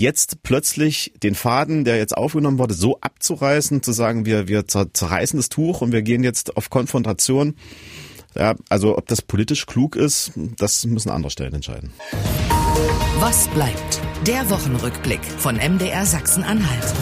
jetzt 0.00 0.42
plötzlich 0.42 1.12
den 1.22 1.34
Faden, 1.34 1.84
der 1.84 1.96
jetzt 1.98 2.16
aufgenommen 2.16 2.58
wurde, 2.58 2.74
so 2.74 2.98
abzureißen, 3.00 3.82
zu 3.82 3.92
sagen, 3.92 4.24
wir, 4.24 4.48
wir 4.48 4.66
zerreißen 4.66 5.38
das 5.38 5.48
Tuch 5.48 5.82
und 5.82 5.92
wir 5.92 6.02
gehen 6.02 6.24
jetzt 6.24 6.56
auf 6.56 6.70
Konfrontation. 6.70 7.54
Ja, 8.34 8.54
also 8.68 8.96
ob 8.96 9.06
das 9.08 9.22
politisch 9.22 9.66
klug 9.66 9.96
ist, 9.96 10.32
das 10.56 10.86
müssen 10.86 11.10
andere 11.10 11.30
Stellen 11.30 11.54
entscheiden. 11.54 11.92
Was 13.18 13.48
bleibt? 13.48 14.00
Der 14.26 14.48
Wochenrückblick 14.50 15.20
von 15.38 15.56
MDR 15.56 16.06
Sachsen-Anhalt. 16.06 16.94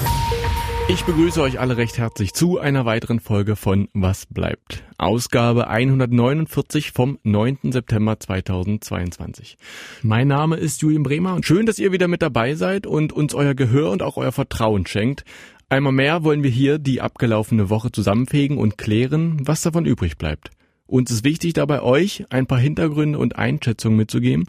Ich 0.90 1.04
begrüße 1.04 1.42
euch 1.42 1.60
alle 1.60 1.76
recht 1.76 1.98
herzlich 1.98 2.32
zu 2.32 2.58
einer 2.58 2.86
weiteren 2.86 3.20
Folge 3.20 3.56
von 3.56 3.88
Was 3.92 4.24
bleibt? 4.24 4.84
Ausgabe 4.96 5.68
149 5.68 6.92
vom 6.92 7.18
9. 7.24 7.72
September 7.72 8.18
2022. 8.18 9.58
Mein 10.02 10.28
Name 10.28 10.56
ist 10.56 10.80
Julian 10.80 11.02
Bremer 11.02 11.34
und 11.34 11.44
schön, 11.44 11.66
dass 11.66 11.78
ihr 11.78 11.92
wieder 11.92 12.08
mit 12.08 12.22
dabei 12.22 12.54
seid 12.54 12.86
und 12.86 13.12
uns 13.12 13.34
euer 13.34 13.54
Gehör 13.54 13.90
und 13.90 14.02
auch 14.02 14.16
euer 14.16 14.32
Vertrauen 14.32 14.86
schenkt. 14.86 15.24
Einmal 15.68 15.92
mehr 15.92 16.24
wollen 16.24 16.42
wir 16.42 16.50
hier 16.50 16.78
die 16.78 17.02
abgelaufene 17.02 17.68
Woche 17.68 17.92
zusammenfegen 17.92 18.56
und 18.56 18.78
klären, 18.78 19.46
was 19.46 19.60
davon 19.60 19.84
übrig 19.84 20.16
bleibt. 20.16 20.50
Uns 20.86 21.10
ist 21.10 21.22
wichtig 21.22 21.52
dabei 21.52 21.82
euch 21.82 22.24
ein 22.30 22.46
paar 22.46 22.60
Hintergründe 22.60 23.18
und 23.18 23.36
Einschätzungen 23.36 23.98
mitzugeben, 23.98 24.46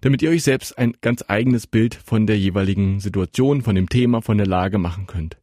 damit 0.00 0.20
ihr 0.20 0.30
euch 0.30 0.42
selbst 0.42 0.76
ein 0.78 0.94
ganz 1.00 1.24
eigenes 1.28 1.68
Bild 1.68 1.94
von 1.94 2.26
der 2.26 2.36
jeweiligen 2.36 2.98
Situation, 2.98 3.62
von 3.62 3.76
dem 3.76 3.88
Thema, 3.88 4.20
von 4.20 4.36
der 4.36 4.48
Lage 4.48 4.78
machen 4.78 5.06
könnt. 5.06 5.36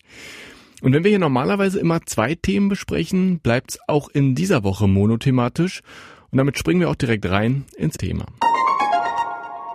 Und 0.81 0.93
wenn 0.93 1.03
wir 1.03 1.09
hier 1.09 1.19
normalerweise 1.19 1.79
immer 1.79 2.01
zwei 2.05 2.35
Themen 2.35 2.67
besprechen, 2.67 3.39
bleibt's 3.39 3.79
auch 3.87 4.09
in 4.09 4.35
dieser 4.35 4.63
Woche 4.63 4.87
monothematisch. 4.87 5.81
Und 6.31 6.37
damit 6.37 6.57
springen 6.57 6.81
wir 6.81 6.89
auch 6.89 6.95
direkt 6.95 7.25
rein 7.29 7.63
ins 7.77 7.95
Thema. 7.95 8.25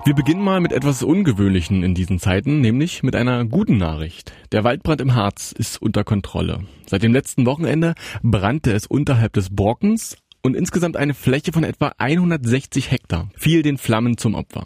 Wir 0.04 0.14
beginnen 0.14 0.42
mal 0.42 0.60
mit 0.60 0.72
etwas 0.72 1.02
Ungewöhnlichen 1.02 1.82
in 1.82 1.94
diesen 1.94 2.18
Zeiten, 2.18 2.60
nämlich 2.60 3.02
mit 3.02 3.14
einer 3.16 3.44
guten 3.44 3.78
Nachricht. 3.78 4.32
Der 4.52 4.64
Waldbrand 4.64 5.00
im 5.00 5.14
Harz 5.14 5.52
ist 5.52 5.82
unter 5.82 6.04
Kontrolle. 6.04 6.60
Seit 6.86 7.02
dem 7.02 7.12
letzten 7.12 7.46
Wochenende 7.46 7.94
brannte 8.22 8.72
es 8.72 8.86
unterhalb 8.86 9.32
des 9.34 9.54
Borkens, 9.54 10.16
und 10.42 10.54
insgesamt 10.54 10.96
eine 10.96 11.14
Fläche 11.14 11.52
von 11.52 11.64
etwa 11.64 11.92
160 11.98 12.90
Hektar 12.90 13.30
fiel 13.36 13.62
den 13.62 13.78
Flammen 13.78 14.16
zum 14.16 14.34
Opfer. 14.34 14.64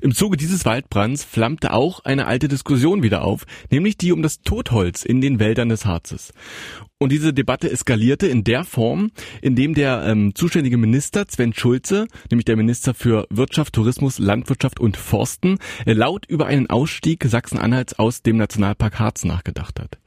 Im 0.00 0.14
Zuge 0.14 0.36
dieses 0.36 0.64
Waldbrands 0.64 1.24
flammte 1.24 1.72
auch 1.72 2.00
eine 2.04 2.26
alte 2.26 2.48
Diskussion 2.48 3.02
wieder 3.02 3.22
auf, 3.22 3.44
nämlich 3.70 3.96
die 3.96 4.12
um 4.12 4.22
das 4.22 4.40
Totholz 4.42 5.04
in 5.04 5.20
den 5.20 5.40
Wäldern 5.40 5.68
des 5.68 5.84
Harzes. 5.84 6.32
Und 7.00 7.12
diese 7.12 7.32
Debatte 7.32 7.70
eskalierte 7.70 8.26
in 8.26 8.42
der 8.42 8.64
Form, 8.64 9.10
in 9.40 9.54
dem 9.54 9.74
der 9.74 10.02
ähm, 10.04 10.34
zuständige 10.34 10.78
Minister 10.78 11.26
Sven 11.28 11.52
Schulze, 11.52 12.08
nämlich 12.30 12.44
der 12.44 12.56
Minister 12.56 12.92
für 12.92 13.26
Wirtschaft, 13.30 13.74
Tourismus, 13.74 14.18
Landwirtschaft 14.18 14.80
und 14.80 14.96
Forsten, 14.96 15.58
laut 15.84 16.26
über 16.26 16.46
einen 16.46 16.68
Ausstieg 16.68 17.24
Sachsen-Anhalts 17.24 17.98
aus 17.98 18.22
dem 18.22 18.36
Nationalpark 18.36 18.98
Harz 18.98 19.24
nachgedacht 19.24 19.78
hat. 19.78 19.98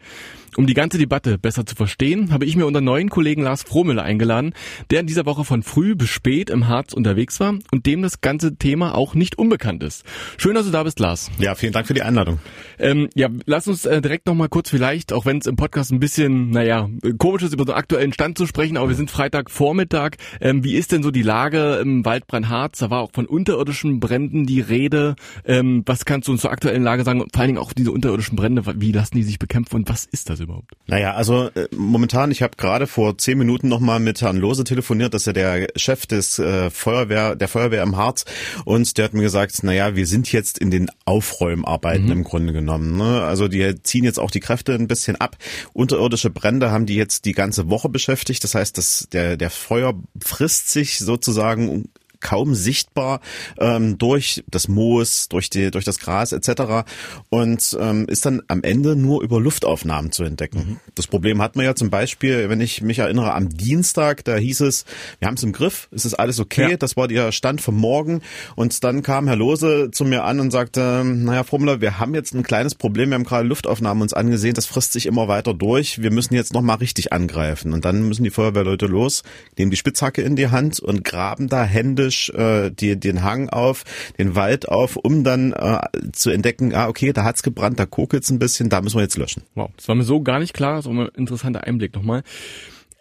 Um 0.58 0.68
die 0.68 0.74
ganze 0.74 0.98
Debatte 0.98 1.38
besser 1.38 1.66
zu 1.66 1.76
verstehen, 1.76 2.34
habe 2.34 2.44
ich 2.44 2.58
mir 2.58 2.66
unseren 2.66 2.84
neuen 2.84 3.10
Kollegen 3.10 3.42
Lars 3.42 3.64
Frohmüller 3.64 4.04
eingeladen, 4.04 4.54
der 4.90 5.00
in 5.00 5.08
dieser 5.08 5.26
Woche 5.26 5.46
von 5.46 5.64
früh 5.64 5.96
bis 5.96 6.10
spät 6.10 6.50
im 6.50 6.68
Harz 6.68 6.92
unterwegs 6.92 7.40
war 7.40 7.56
und 7.72 7.86
dem 7.86 8.02
das 8.02 8.20
ganze 8.20 8.58
Thema 8.58 8.94
auch 8.94 9.16
nicht 9.16 9.38
unbekannt 9.38 9.82
ist. 9.82 10.04
Schön, 10.38 10.56
dass 10.56 10.66
du 10.66 10.72
da 10.72 10.84
bist, 10.84 11.00
Lars. 11.00 11.32
Ja, 11.40 11.56
vielen 11.56 11.72
Dank 11.72 11.88
für 11.88 11.94
die 11.94 12.02
Einladung. 12.02 12.40
Ähm, 12.80 13.08
ja, 13.16 13.30
lass 13.46 13.70
uns 13.70 13.86
äh, 13.86 14.02
direkt 14.02 14.28
nochmal 14.28 14.50
kurz 14.50 14.70
vielleicht, 14.70 15.14
auch 15.14 15.26
wenn 15.26 15.38
es 15.38 15.46
im 15.46 15.56
Podcast 15.56 15.94
ein 15.94 16.02
bisschen, 16.02 16.50
naja, 16.50 16.90
komisch 17.18 17.44
ist, 17.44 17.54
über 17.54 17.66
so 17.66 17.74
aktuellen 17.74 18.12
Stand 18.12 18.38
zu 18.38 18.46
sprechen, 18.46 18.76
aber 18.76 18.90
wir 18.90 18.96
sind 18.96 19.10
Freitagvormittag. 19.10 20.18
Ähm, 20.42 20.66
wie 20.66 20.76
ist 20.76 20.92
denn 20.92 21.02
so 21.02 21.12
die 21.12 21.22
Lage 21.22 21.80
im 21.82 22.04
Waldbrand 22.04 22.50
Harz? 22.50 22.80
Da 22.80 22.90
war 22.90 23.00
auch 23.00 23.12
von 23.14 23.26
unterirdischen 23.26 24.02
Bränden 24.02 24.46
die 24.46 24.60
Rede. 24.60 25.16
Ähm, 25.46 25.84
was 25.86 26.04
kannst 26.04 26.28
du 26.28 26.34
uns 26.34 26.42
zur 26.42 26.52
aktuellen 26.52 26.84
Lage 26.84 27.06
sagen? 27.06 27.22
vor 27.22 27.42
allen 27.42 27.50
Dingen 27.50 27.60
auch 27.60 27.72
diese 27.72 27.92
unterirdischen 27.92 28.36
Brände, 28.36 28.64
wie 28.82 28.92
lassen 28.92 29.16
die 29.16 29.24
sich 29.24 29.40
bekämpfen 29.40 29.78
und 29.78 29.90
was 29.90 30.06
ist 30.06 30.30
das 30.30 30.41
überhaupt? 30.44 30.72
Naja, 30.88 31.14
also 31.14 31.50
äh, 31.56 31.68
momentan, 31.76 32.32
ich 32.32 32.42
habe 32.42 32.58
gerade 32.58 32.88
vor 32.88 33.18
zehn 33.18 33.38
Minuten 33.38 33.68
nochmal 33.68 34.00
mit 34.00 34.22
Herrn 34.22 34.38
Lose 34.38 34.64
telefoniert, 34.64 35.14
das 35.14 35.24
ist 35.24 35.28
ja 35.28 35.34
der 35.34 35.68
Chef 35.76 36.06
des 36.06 36.40
äh, 36.40 36.70
Feuerwehr, 36.70 37.36
der 37.36 37.48
Feuerwehr 37.48 37.84
im 37.84 37.98
Harz 37.98 38.26
und 38.66 38.98
der 38.98 39.06
hat 39.06 39.14
mir 39.14 39.22
gesagt, 39.22 39.64
naja, 39.64 39.96
wir 39.96 40.08
sind 40.08 40.32
jetzt 40.32 40.58
in 40.58 40.72
den 40.72 40.90
Aufräumarbeiten 41.06 42.06
mhm. 42.06 42.12
im 42.12 42.24
Grunde 42.24 42.54
genommen. 42.54 42.98
Ne? 42.98 43.22
Also 43.24 43.48
die 43.48 43.82
ziehen 43.84 44.04
jetzt 44.04 44.20
auch 44.20 44.32
die 44.32 44.40
Kräfte 44.40 44.74
ein 44.74 44.88
bisschen 44.88 45.16
ab. 45.16 45.38
Unterirdische 45.74 46.30
Brände 46.30 46.72
haben 46.72 46.86
die 46.86 46.96
jetzt 46.96 47.26
die 47.26 47.34
ganze 47.34 47.70
Woche 47.70 47.90
beschäftigt. 47.90 48.44
Das 48.44 48.56
heißt, 48.56 48.78
dass 48.78 49.08
der, 49.12 49.38
der 49.38 49.50
Feuer 49.50 49.94
frisst 50.22 50.70
sich 50.70 51.00
sozusagen 51.00 51.90
kaum 52.22 52.56
sichtbar 52.56 53.20
ähm, 53.60 53.98
durch 53.98 54.44
das 54.50 54.68
Moos, 54.68 55.28
durch 55.30 55.50
die, 55.50 55.72
durch 55.72 55.86
das 55.86 56.00
Gras 56.00 56.32
etc. 56.32 56.88
und 57.30 57.78
ähm, 57.80 58.06
ist 58.08 58.26
dann 58.26 58.42
am 58.48 58.64
Ende 58.64 58.96
nur 58.96 59.22
über 59.22 59.40
Luftaufnahmen 59.40 60.12
zu 60.12 60.24
entdecken. 60.24 60.58
Mhm. 60.58 60.78
Das 60.96 61.08
Problem 61.08 61.42
hat 61.42 61.56
man 61.56 61.66
ja 61.66 61.76
zum 61.76 61.90
Beispiel, 61.90 62.50
wenn 62.50 62.62
ich 62.62 62.82
mich 62.82 63.00
erinnere, 63.00 63.34
am 63.34 63.50
Dienstag, 63.50 64.24
da 64.24 64.36
hieß 64.36 64.62
es, 64.62 64.86
wir 65.20 65.28
haben 65.28 65.36
es 65.36 65.44
im 65.44 65.52
Griff, 65.52 65.90
es 65.92 66.06
ist 66.06 66.14
alles 66.14 66.40
okay, 66.40 66.72
ja. 66.72 66.78
das 66.78 66.96
war 66.96 67.08
der 67.08 67.32
Stand 67.32 67.62
vom 67.62 67.76
Morgen 67.76 68.22
und 68.56 68.84
dann 68.84 69.04
kam 69.04 69.28
Herr 69.28 69.36
Lose 69.36 69.90
zu 69.92 70.06
mir 70.06 70.24
an 70.24 70.40
und 70.40 70.52
sagte, 70.52 71.04
naja, 71.04 71.44
Fromler, 71.44 71.82
wir 71.82 72.00
haben 72.00 72.14
jetzt 72.14 72.34
ein 72.34 72.44
kleines 72.44 72.76
Problem, 72.76 73.10
wir 73.10 73.16
haben 73.16 73.24
gerade 73.24 73.48
Luftaufnahmen 73.48 74.02
uns 74.04 74.14
angesehen, 74.14 74.54
das 74.54 74.66
frisst 74.66 74.94
sich 74.94 75.06
immer 75.06 75.28
weiter 75.28 75.54
durch, 75.54 76.02
wir 76.02 76.12
müssen 76.12 76.36
jetzt 76.36 76.54
nochmal 76.54 76.78
richtig 76.78 77.12
angreifen 77.12 77.74
und 77.74 77.86
dann 77.86 78.08
müssen 78.08 78.24
die 78.24 78.30
Feuerwehrleute 78.30 78.86
los, 78.86 79.24
nehmen 79.58 79.72
die 79.72 79.78
Spitzhacke 79.78 80.22
in 80.22 80.36
die 80.36 80.50
Hand 80.50 80.80
und 80.80 81.04
graben 81.04 81.48
da 81.48 81.64
händisch 81.64 82.11
händisch 82.12 82.30
äh, 82.30 82.72
die, 82.72 83.00
den 83.00 83.24
Hang 83.24 83.50
auf, 83.50 83.84
den 84.18 84.36
Wald 84.36 84.68
auf, 84.70 84.98
um 84.98 85.24
dann 85.24 85.54
äh, 85.54 85.80
zu 86.12 86.30
entdecken, 86.30 86.74
ah, 86.76 86.88
okay, 86.88 87.14
da 87.14 87.24
hat's 87.24 87.44
gebrannt, 87.44 87.80
da 87.80 87.86
kokelt's 87.86 88.30
ein 88.30 88.40
bisschen, 88.40 88.70
da 88.70 88.82
müssen 88.82 88.98
wir 88.98 89.04
jetzt 89.04 89.18
löschen. 89.18 89.44
Wow, 89.56 89.72
das 89.78 89.88
war 89.88 89.96
mir 89.96 90.04
so 90.04 90.22
gar 90.22 90.40
nicht 90.40 90.54
klar, 90.54 90.78
das 90.78 90.86
war 90.86 90.94
ein 90.94 91.10
interessanter 91.16 91.64
Einblick 91.66 91.96
nochmal. 91.96 92.24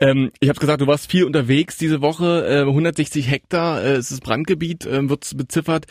Ähm, 0.00 0.31
ich 0.41 0.48
habe 0.48 0.59
gesagt, 0.59 0.81
du 0.81 0.87
warst 0.87 1.10
viel 1.10 1.25
unterwegs 1.25 1.76
diese 1.76 2.00
Woche, 2.00 2.47
äh, 2.47 2.60
160 2.62 3.28
Hektar, 3.28 3.82
äh, 3.82 3.98
ist 3.98 4.10
das 4.10 4.21
Brandgebiet, 4.21 4.87
äh, 4.87 5.09
wird 5.09 5.37
beziffert. 5.37 5.87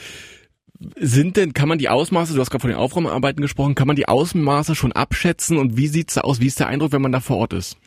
Sind 0.96 1.36
denn, 1.36 1.52
kann 1.52 1.68
man 1.68 1.78
die 1.78 1.90
Ausmaße, 1.90 2.34
du 2.34 2.40
hast 2.40 2.52
gerade 2.52 2.62
von 2.62 2.70
den 2.70 2.80
Aufräumarbeiten 2.80 3.42
gesprochen, 3.42 3.76
kann 3.76 3.88
man 3.88 3.98
die 3.98 4.08
Ausmaße 4.08 4.76
schon 4.76 4.94
abschätzen 4.94 5.58
und 5.58 5.76
wie 5.76 5.88
sieht's 5.88 6.14
da 6.14 6.22
aus? 6.22 6.40
Wie 6.40 6.48
ist 6.48 6.60
der 6.60 6.68
Eindruck, 6.68 6.94
wenn 6.94 7.02
man 7.02 7.12
da 7.12 7.20
vor 7.20 7.38
Ort 7.38 7.52
ist? 7.52 7.78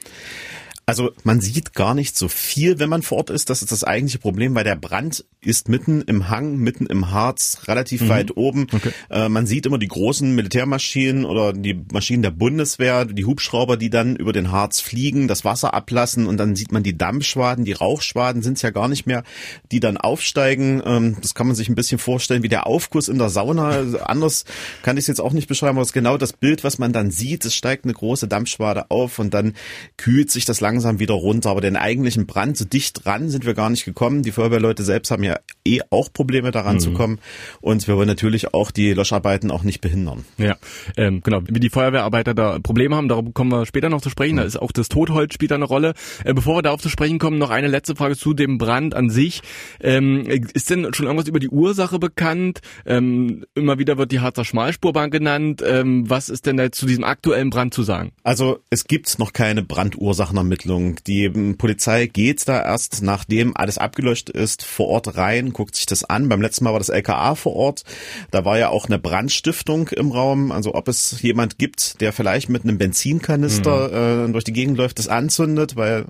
Also 0.92 1.12
man 1.24 1.40
sieht 1.40 1.72
gar 1.72 1.94
nicht 1.94 2.18
so 2.18 2.28
viel, 2.28 2.78
wenn 2.78 2.90
man 2.90 3.00
fort 3.00 3.30
ist. 3.30 3.48
Das 3.48 3.62
ist 3.62 3.72
das 3.72 3.82
eigentliche 3.82 4.18
Problem, 4.18 4.54
weil 4.54 4.64
der 4.64 4.76
Brand 4.76 5.24
ist 5.40 5.70
mitten 5.70 6.02
im 6.02 6.28
Hang, 6.28 6.58
mitten 6.58 6.84
im 6.84 7.10
Harz, 7.10 7.62
relativ 7.66 8.02
mhm. 8.02 8.08
weit 8.10 8.36
oben. 8.36 8.66
Okay. 8.70 8.90
Äh, 9.08 9.30
man 9.30 9.46
sieht 9.46 9.64
immer 9.64 9.78
die 9.78 9.88
großen 9.88 10.34
Militärmaschinen 10.34 11.24
oder 11.24 11.54
die 11.54 11.82
Maschinen 11.90 12.22
der 12.22 12.30
Bundeswehr, 12.30 13.06
die 13.06 13.24
Hubschrauber, 13.24 13.78
die 13.78 13.88
dann 13.88 14.16
über 14.16 14.34
den 14.34 14.52
Harz 14.52 14.80
fliegen, 14.80 15.28
das 15.28 15.46
Wasser 15.46 15.72
ablassen 15.72 16.26
und 16.26 16.36
dann 16.36 16.56
sieht 16.56 16.72
man 16.72 16.82
die 16.82 16.98
Dampfschwaden, 16.98 17.64
die 17.64 17.72
Rauchschwaden 17.72 18.42
sind 18.42 18.58
es 18.58 18.62
ja 18.62 18.68
gar 18.68 18.88
nicht 18.88 19.06
mehr, 19.06 19.24
die 19.70 19.80
dann 19.80 19.96
aufsteigen. 19.96 20.82
Ähm, 20.84 21.16
das 21.22 21.34
kann 21.34 21.46
man 21.46 21.56
sich 21.56 21.70
ein 21.70 21.74
bisschen 21.74 21.98
vorstellen 21.98 22.42
wie 22.42 22.50
der 22.50 22.66
Aufguss 22.66 23.08
in 23.08 23.16
der 23.16 23.30
Sauna. 23.30 23.68
Also 23.68 23.98
anders 24.00 24.44
kann 24.82 24.98
ich 24.98 25.04
es 25.04 25.08
jetzt 25.08 25.22
auch 25.22 25.32
nicht 25.32 25.48
beschreiben, 25.48 25.78
aber 25.78 25.82
es 25.82 25.88
ist 25.88 25.94
genau 25.94 26.18
das 26.18 26.34
Bild, 26.34 26.64
was 26.64 26.78
man 26.78 26.92
dann 26.92 27.10
sieht. 27.10 27.46
Es 27.46 27.54
steigt 27.54 27.86
eine 27.86 27.94
große 27.94 28.28
Dampfschwade 28.28 28.90
auf 28.90 29.18
und 29.18 29.32
dann 29.32 29.54
kühlt 29.96 30.30
sich 30.30 30.44
das 30.44 30.60
langsam 30.60 30.81
langsam 30.82 30.98
wieder 30.98 31.14
runter. 31.14 31.50
Aber 31.50 31.60
den 31.60 31.76
eigentlichen 31.76 32.26
Brand 32.26 32.56
so 32.56 32.64
dicht 32.64 33.04
dran 33.04 33.28
sind 33.28 33.46
wir 33.46 33.54
gar 33.54 33.70
nicht 33.70 33.84
gekommen. 33.84 34.22
Die 34.22 34.32
Feuerwehrleute 34.32 34.82
selbst 34.82 35.10
haben 35.10 35.22
ja 35.22 35.38
eh 35.64 35.80
auch 35.90 36.12
Probleme 36.12 36.50
daran 36.50 36.76
mhm. 36.76 36.80
zu 36.80 36.92
kommen. 36.92 37.18
Und 37.60 37.86
wir 37.86 37.96
wollen 37.96 38.08
natürlich 38.08 38.52
auch 38.54 38.70
die 38.70 38.92
Löscharbeiten 38.92 39.50
auch 39.50 39.62
nicht 39.62 39.80
behindern. 39.80 40.24
Ja, 40.38 40.56
ähm, 40.96 41.20
genau. 41.22 41.42
Wie 41.46 41.60
die 41.60 41.70
Feuerwehrarbeiter 41.70 42.34
da 42.34 42.58
Probleme 42.58 42.96
haben, 42.96 43.08
darauf 43.08 43.32
kommen 43.32 43.52
wir 43.52 43.66
später 43.66 43.88
noch 43.88 44.00
zu 44.00 44.10
sprechen. 44.10 44.34
Mhm. 44.34 44.40
Da 44.40 44.44
ist 44.44 44.56
auch 44.60 44.72
das 44.72 44.88
Totholz 44.88 45.34
spielt 45.34 45.50
da 45.50 45.54
eine 45.54 45.64
Rolle. 45.64 45.94
Äh, 46.24 46.34
bevor 46.34 46.56
wir 46.56 46.62
darauf 46.62 46.80
zu 46.80 46.88
sprechen 46.88 47.18
kommen, 47.18 47.38
noch 47.38 47.50
eine 47.50 47.68
letzte 47.68 47.94
Frage 47.94 48.16
zu 48.16 48.34
dem 48.34 48.58
Brand 48.58 48.94
an 48.94 49.10
sich. 49.10 49.42
Ähm, 49.80 50.26
ist 50.26 50.70
denn 50.70 50.92
schon 50.94 51.06
irgendwas 51.06 51.28
über 51.28 51.38
die 51.38 51.48
Ursache 51.48 51.98
bekannt? 51.98 52.60
Ähm, 52.84 53.44
immer 53.54 53.78
wieder 53.78 53.98
wird 53.98 54.12
die 54.12 54.20
Harzer 54.20 54.44
Schmalspurbahn 54.44 55.10
genannt. 55.10 55.62
Ähm, 55.64 56.08
was 56.10 56.28
ist 56.28 56.46
denn 56.46 56.56
da 56.56 56.72
zu 56.72 56.86
diesem 56.86 57.04
aktuellen 57.04 57.50
Brand 57.50 57.72
zu 57.74 57.82
sagen? 57.82 58.12
Also 58.22 58.60
es 58.70 58.84
gibt 58.84 59.18
noch 59.18 59.32
keine 59.32 59.62
Brandursachenermittlung 59.62 60.61
Ermittlung. 60.62 60.96
Die 61.06 61.28
Polizei 61.54 62.06
geht 62.06 62.48
da 62.48 62.62
erst, 62.62 63.02
nachdem 63.02 63.56
alles 63.56 63.78
abgelöscht 63.78 64.30
ist, 64.30 64.64
vor 64.64 64.88
Ort 64.88 65.16
rein, 65.16 65.52
guckt 65.52 65.76
sich 65.76 65.86
das 65.86 66.04
an. 66.04 66.28
Beim 66.28 66.40
letzten 66.40 66.64
Mal 66.64 66.72
war 66.72 66.78
das 66.78 66.88
LKA 66.88 67.34
vor 67.34 67.54
Ort. 67.54 67.84
Da 68.30 68.44
war 68.44 68.58
ja 68.58 68.68
auch 68.68 68.86
eine 68.86 68.98
Brandstiftung 68.98 69.88
im 69.88 70.10
Raum. 70.10 70.52
Also 70.52 70.74
ob 70.74 70.88
es 70.88 71.20
jemand 71.22 71.58
gibt, 71.58 72.00
der 72.00 72.12
vielleicht 72.12 72.48
mit 72.48 72.64
einem 72.64 72.78
Benzinkanister 72.78 73.88
mhm. 74.24 74.30
äh, 74.30 74.32
durch 74.32 74.44
die 74.44 74.52
Gegend 74.52 74.76
läuft, 74.78 74.98
das 74.98 75.08
anzündet, 75.08 75.76
weil 75.76 76.06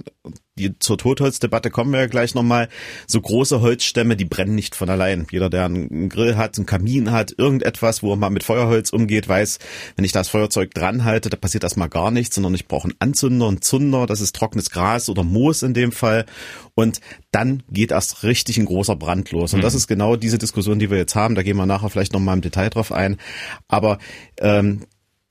die 0.59 0.79
zur 0.79 0.99
Totholzdebatte 0.99 1.71
kommen 1.71 1.93
wir 1.93 2.01
ja 2.01 2.07
gleich 2.07 2.35
nochmal. 2.35 2.69
So 3.07 3.21
große 3.21 3.63
Holzstämme, 3.63 4.17
die 4.17 4.27
brennen 4.27 4.55
nicht 4.55 4.75
von 4.75 4.91
allein. 4.91 5.27
Jeder, 5.31 5.49
der 5.49 5.65
einen 5.65 6.11
Grill 6.11 6.37
hat, 6.37 6.59
einen 6.59 6.67
Kamin 6.67 7.11
hat, 7.11 7.35
irgendetwas, 7.37 8.03
wo 8.03 8.15
man 8.17 8.33
mit 8.33 8.45
Feuerholz 8.45 8.91
umgeht, 8.91 9.29
weiß, 9.29 9.59
wenn 9.97 10.05
ich 10.05 10.13
das 10.13 10.29
Feuerzeug 10.29 10.75
dran 10.75 11.05
halte, 11.05 11.31
da 11.31 11.39
passiert 11.39 11.65
erstmal 11.65 11.89
gar 11.89 12.11
nichts, 12.11 12.35
sondern 12.35 12.55
ich 12.55 12.69
brauche 12.69 12.89
einen 12.89 12.97
Anzünder, 12.99 13.49
einen 13.49 13.63
Zunder, 13.63 14.07
das 14.07 14.21
ist 14.21 14.37
trockenes 14.37 14.71
Gras 14.71 15.09
oder 15.09 15.25
Moos 15.25 15.63
in 15.63 15.73
dem 15.73 15.91
Fall. 15.91 16.27
Und 16.75 17.01
dann 17.31 17.63
geht 17.71 17.91
erst 17.91 18.23
richtig 18.23 18.59
ein 18.59 18.67
großer 18.67 18.97
Brand 18.97 19.31
los. 19.31 19.55
Und 19.55 19.61
mhm. 19.61 19.63
das 19.63 19.75
ist 19.75 19.87
genau 19.87 20.17
diese 20.17 20.39
Diskussion, 20.39 20.79
die 20.79 20.91
wir 20.91 20.99
jetzt 20.99 21.15
haben. 21.15 21.35
Da 21.35 21.43
gehen 21.43 21.57
wir 21.57 21.67
nachher 21.67 21.89
vielleicht 21.89 22.13
nochmal 22.13 22.37
im 22.37 22.43
Detail 22.43 22.69
drauf 22.69 22.93
ein. 22.93 23.17
Aber 23.69 23.99
ähm, 24.39 24.83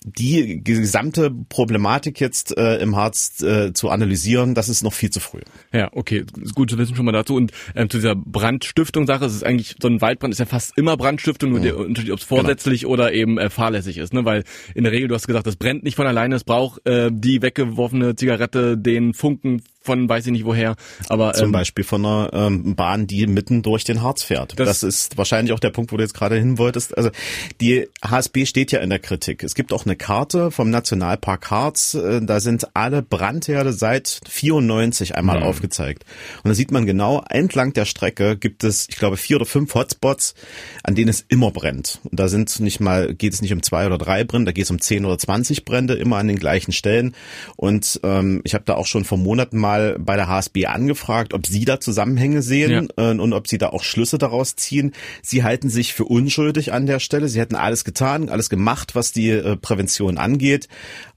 die 0.04 0.64
gesamte 0.64 1.30
Problematik 1.30 2.20
jetzt 2.20 2.58
äh, 2.58 2.78
im 2.78 2.96
Harz 2.96 3.42
äh, 3.44 3.72
zu 3.72 3.90
analysieren, 3.90 4.56
das 4.56 4.68
ist 4.68 4.84
noch 4.84 4.94
viel 4.94 5.12
zu 5.12 5.20
früh. 5.20 5.42
Ja, 5.72 5.90
okay, 5.94 6.26
ist 6.42 6.56
gut 6.56 6.72
zu 6.72 6.78
wissen 6.80 6.96
schon 6.96 7.06
mal 7.06 7.12
dazu. 7.12 7.36
Und 7.36 7.52
ähm, 7.76 7.90
zu 7.90 7.98
dieser 7.98 8.16
Brandstiftung-Sache, 8.16 9.26
es 9.26 9.36
ist 9.36 9.46
eigentlich, 9.46 9.76
so 9.80 9.88
ein 9.88 10.02
Waldbrand 10.02 10.34
ist 10.34 10.40
ja 10.40 10.48
fast 10.48 10.76
immer 10.76 10.98
Brandstiftung, 10.98 11.52
nur 11.52 11.60
mhm. 11.60 11.64
der 11.64 11.78
Unterschied, 11.78 12.12
ob 12.12 12.18
es 12.18 12.26
vorsätzlich 12.26 12.82
genau. 12.82 12.94
oder 12.94 13.14
eben 13.14 13.38
äh, 13.38 13.52
fahrlässig 13.52 14.00
ist. 14.00 14.12
Ne? 14.14 14.26
Weil 14.26 14.44
in 14.74 14.84
der 14.84 14.92
Regel, 14.92 15.08
du 15.08 15.14
hast 15.14 15.28
gesagt, 15.28 15.46
das 15.46 15.56
brennt 15.56 15.84
nicht 15.84 15.96
von 15.96 16.08
alleine, 16.08 16.36
es 16.36 16.44
braucht 16.44 16.84
äh, 16.88 17.12
die 17.14 17.44
weggeworfene 17.44 18.16
Zigarette, 18.16 18.80
den 18.80 19.14
Funken 19.14 19.62
von 19.84 20.08
weiß 20.08 20.28
ich 20.28 20.32
nicht 20.32 20.46
woher, 20.46 20.76
aber 21.10 21.34
zum 21.34 21.48
ähm, 21.48 21.52
Beispiel 21.52 21.84
von 21.84 22.06
einer 22.06 22.30
ähm, 22.34 22.76
Bahn, 22.76 23.08
die 23.08 23.26
mitten 23.26 23.64
durch 23.64 23.84
den 23.84 24.04
Harz 24.04 24.22
fährt. 24.22 24.60
Das, 24.60 24.82
das, 24.82 24.84
ist 24.84 25.18
wahrscheinlich 25.18 25.54
auch 25.54 25.60
der 25.60 25.72
Punkt, 25.72 25.92
wo 25.92 25.98
du 25.98 26.04
jetzt 26.04 26.14
gerade 26.14 26.36
hin 26.38 26.60
wolltest. 26.60 26.96
Also 26.96 27.10
die 27.60 27.88
HSB 28.06 28.46
steht 28.46 28.72
ja 28.72 28.80
in 28.80 28.92
der 28.92 29.00
Kritik. 29.00 29.44
Es 29.44 29.56
gibt 29.56 29.74
auch 29.74 29.86
eine 29.86 29.96
Karte 29.96 30.52
vom 30.52 30.70
Nationalpark 30.70 31.50
Harz. 31.50 31.96
Äh, 31.96 32.22
da 32.22 32.40
sind 32.40 32.76
alle 32.76 33.02
Brandherde 33.02 33.74
seit 33.74 34.22
94 34.30 35.16
einmal 35.16 35.40
mhm. 35.40 35.46
aufgezeigt. 35.46 36.06
Und 36.44 36.50
da 36.50 36.54
sieht 36.54 36.72
man 36.72 36.86
genau, 36.86 37.24
entlang 37.30 37.74
der 37.74 37.86
Strecke 37.86 38.38
gibt 38.38 38.64
es, 38.64 38.88
ich 38.88 38.98
glaube, 38.98 39.18
vier 39.18 39.38
oder 39.38 39.46
fünf 39.46 39.74
Hotspots, 39.74 40.36
an 40.84 40.94
denen 40.94 41.10
es 41.10 41.26
immer 41.28 41.50
brennt. 41.50 42.00
Und 42.04 42.20
da 42.20 42.28
sind 42.28 42.60
nicht 42.60 42.80
mal, 42.80 43.16
geht 43.16 43.34
es 43.34 43.42
nicht 43.42 43.54
um 43.54 43.64
zwei 43.64 43.88
oder 43.88 43.98
drei 43.98 44.24
Brände, 44.24 44.52
da 44.52 44.52
geht 44.52 44.66
es 44.66 44.72
um 44.72 44.80
zehn 44.80 45.06
oder 45.06 45.18
zwanzig 45.18 45.66
Brände, 45.66 45.96
immer 45.96 46.18
an 46.18 46.28
den 46.28 46.38
gleichen 46.38 46.72
Stellen. 46.72 47.16
Und 47.56 48.00
ähm, 48.04 48.42
ich 48.44 48.54
habe 48.54 48.64
da 48.66 48.76
auch 48.76 48.86
schon 48.86 49.06
vor 49.06 49.18
Monaten 49.18 49.58
mal 49.58 49.71
mal 49.72 49.98
bei 50.00 50.16
der 50.16 50.28
HSB 50.28 50.66
angefragt, 50.66 51.34
ob 51.34 51.48
sie 51.48 51.66
da 51.66 51.80
Zusammenhänge 51.80 52.42
sehen 52.42 52.90
ja. 52.98 53.12
äh, 53.12 53.18
und 53.18 53.34
ob 53.34 53.48
sie 53.48 53.58
da 53.58 53.70
auch 53.70 53.84
Schlüsse 53.84 54.18
daraus 54.18 54.56
ziehen. 54.56 54.94
Sie 55.22 55.44
halten 55.44 55.70
sich 55.70 55.94
für 55.94 56.06
unschuldig 56.06 56.74
an 56.74 56.86
der 56.86 57.00
Stelle. 57.00 57.28
Sie 57.30 57.40
hätten 57.40 57.56
alles 57.56 57.84
getan, 57.84 58.30
alles 58.30 58.50
gemacht, 58.50 58.96
was 58.96 59.12
die 59.12 59.30
äh, 59.30 59.56
Prävention 59.56 60.18
angeht. 60.18 60.68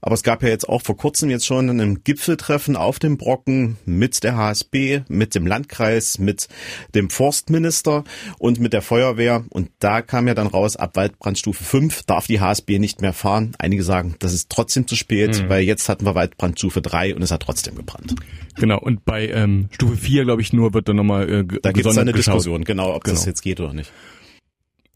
Aber 0.01 0.15
es 0.15 0.23
gab 0.23 0.43
ja 0.43 0.49
jetzt 0.49 0.69
auch 0.69 0.81
vor 0.81 0.95
kurzem 0.97 1.29
jetzt 1.29 1.45
schon 1.45 1.69
ein 1.69 2.03
Gipfeltreffen 2.03 2.75
auf 2.75 2.99
dem 2.99 3.17
Brocken 3.17 3.77
mit 3.85 4.23
der 4.23 4.37
HSB, 4.37 5.01
mit 5.07 5.35
dem 5.35 5.47
Landkreis, 5.47 6.19
mit 6.19 6.47
dem 6.93 7.09
Forstminister 7.09 8.03
und 8.37 8.59
mit 8.59 8.73
der 8.73 8.81
Feuerwehr. 8.81 9.43
Und 9.49 9.69
da 9.79 10.01
kam 10.01 10.27
ja 10.27 10.33
dann 10.33 10.47
raus, 10.47 10.75
ab 10.75 10.95
Waldbrandstufe 10.95 11.63
5 11.63 12.03
darf 12.03 12.27
die 12.27 12.39
HSB 12.39 12.79
nicht 12.79 13.01
mehr 13.01 13.13
fahren. 13.13 13.55
Einige 13.59 13.83
sagen, 13.83 14.15
das 14.19 14.33
ist 14.33 14.49
trotzdem 14.49 14.87
zu 14.87 14.95
spät, 14.95 15.41
mhm. 15.41 15.49
weil 15.49 15.63
jetzt 15.63 15.89
hatten 15.89 16.05
wir 16.05 16.15
Waldbrandstufe 16.15 16.81
3 16.81 17.15
und 17.15 17.21
es 17.21 17.31
hat 17.31 17.41
trotzdem 17.41 17.75
gebrannt. 17.75 18.15
Genau, 18.55 18.79
und 18.79 19.05
bei 19.05 19.27
ähm, 19.27 19.67
Stufe 19.71 19.97
4, 19.97 20.23
glaube 20.23 20.41
ich, 20.41 20.53
nur 20.53 20.73
wird 20.73 20.87
dann 20.87 20.95
nochmal 20.95 21.29
äh, 21.29 21.45
Da 21.61 21.71
gibt 21.71 21.85
es 21.85 21.97
eine 21.97 22.11
geschaut. 22.11 22.35
Diskussion, 22.35 22.63
genau, 22.63 22.95
ob 22.95 23.03
genau. 23.03 23.15
das 23.15 23.25
jetzt 23.25 23.41
geht 23.41 23.59
oder 23.59 23.73
nicht. 23.73 23.91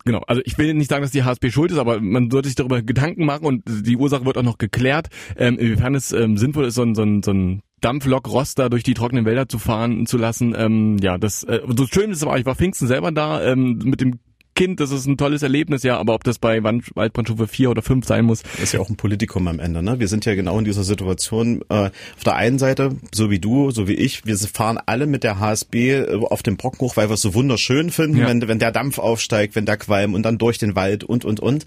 Genau, 0.05 0.23
also 0.27 0.41
ich 0.45 0.57
will 0.57 0.73
nicht 0.73 0.89
sagen, 0.89 1.01
dass 1.01 1.11
die 1.11 1.23
HSB 1.23 1.51
schuld 1.51 1.71
ist, 1.71 1.77
aber 1.77 1.99
man 1.99 2.31
sollte 2.31 2.47
sich 2.47 2.55
darüber 2.55 2.81
Gedanken 2.81 3.25
machen 3.25 3.45
und 3.45 3.63
die 3.67 3.97
Ursache 3.97 4.25
wird 4.25 4.37
auch 4.37 4.43
noch 4.43 4.57
geklärt, 4.57 5.09
ähm, 5.37 5.59
inwiefern 5.59 5.93
es 5.93 6.13
ähm, 6.13 6.37
sinnvoll 6.37 6.65
ist, 6.65 6.75
so 6.75 6.83
ein, 6.83 6.95
so 6.95 7.03
ein, 7.03 7.21
so 7.21 7.31
ein 7.31 7.61
Dampflokroster 7.81 8.69
durch 8.69 8.83
die 8.83 8.93
trockenen 8.93 9.25
Wälder 9.25 9.47
zu 9.49 9.59
fahren 9.59 10.05
zu 10.05 10.17
lassen. 10.17 10.55
Ähm, 10.57 10.97
ja, 11.01 11.17
das 11.17 11.43
äh, 11.43 11.61
so 11.75 11.85
schön 11.85 12.11
ist 12.11 12.17
es 12.17 12.23
aber, 12.23 12.39
ich 12.39 12.45
war 12.45 12.55
Pfingsten 12.55 12.87
selber 12.87 13.11
da 13.11 13.43
ähm, 13.43 13.79
mit 13.83 14.01
dem 14.01 14.19
Kind, 14.59 14.81
das 14.81 14.91
ist 14.91 15.05
ein 15.05 15.15
tolles 15.15 15.41
Erlebnis, 15.41 15.83
ja, 15.83 15.97
aber 15.97 16.13
ob 16.13 16.25
das 16.25 16.37
bei 16.37 16.61
Waldbrandstufe 16.61 17.47
4 17.47 17.71
oder 17.71 17.81
5 17.81 18.05
sein 18.05 18.25
muss. 18.25 18.43
Das 18.43 18.63
ist 18.63 18.73
ja 18.73 18.81
auch 18.81 18.89
ein 18.89 18.97
Politikum 18.97 19.47
am 19.47 19.57
Ende, 19.57 19.81
ne? 19.81 20.01
Wir 20.01 20.09
sind 20.09 20.25
ja 20.25 20.35
genau 20.35 20.59
in 20.59 20.65
dieser 20.65 20.83
Situation. 20.83 21.61
Äh, 21.69 21.91
auf 22.17 22.23
der 22.25 22.35
einen 22.35 22.59
Seite, 22.59 22.97
so 23.13 23.29
wie 23.29 23.39
du, 23.39 23.71
so 23.71 23.87
wie 23.87 23.93
ich, 23.93 24.25
wir 24.25 24.37
fahren 24.37 24.77
alle 24.85 25.07
mit 25.07 25.23
der 25.23 25.39
HSB 25.39 25.93
äh, 25.93 26.19
auf 26.25 26.43
dem 26.43 26.57
Brocken 26.57 26.81
hoch, 26.81 26.97
weil 26.97 27.09
wir 27.09 27.13
es 27.13 27.21
so 27.21 27.33
wunderschön 27.33 27.89
finden, 27.89 28.17
ja. 28.17 28.27
wenn, 28.27 28.45
wenn 28.49 28.59
der 28.59 28.73
Dampf 28.73 28.99
aufsteigt, 28.99 29.55
wenn 29.55 29.65
der 29.65 29.77
Qualm 29.77 30.13
und 30.13 30.23
dann 30.23 30.37
durch 30.37 30.57
den 30.57 30.75
Wald 30.75 31.05
und, 31.05 31.23
und, 31.23 31.39
und 31.39 31.65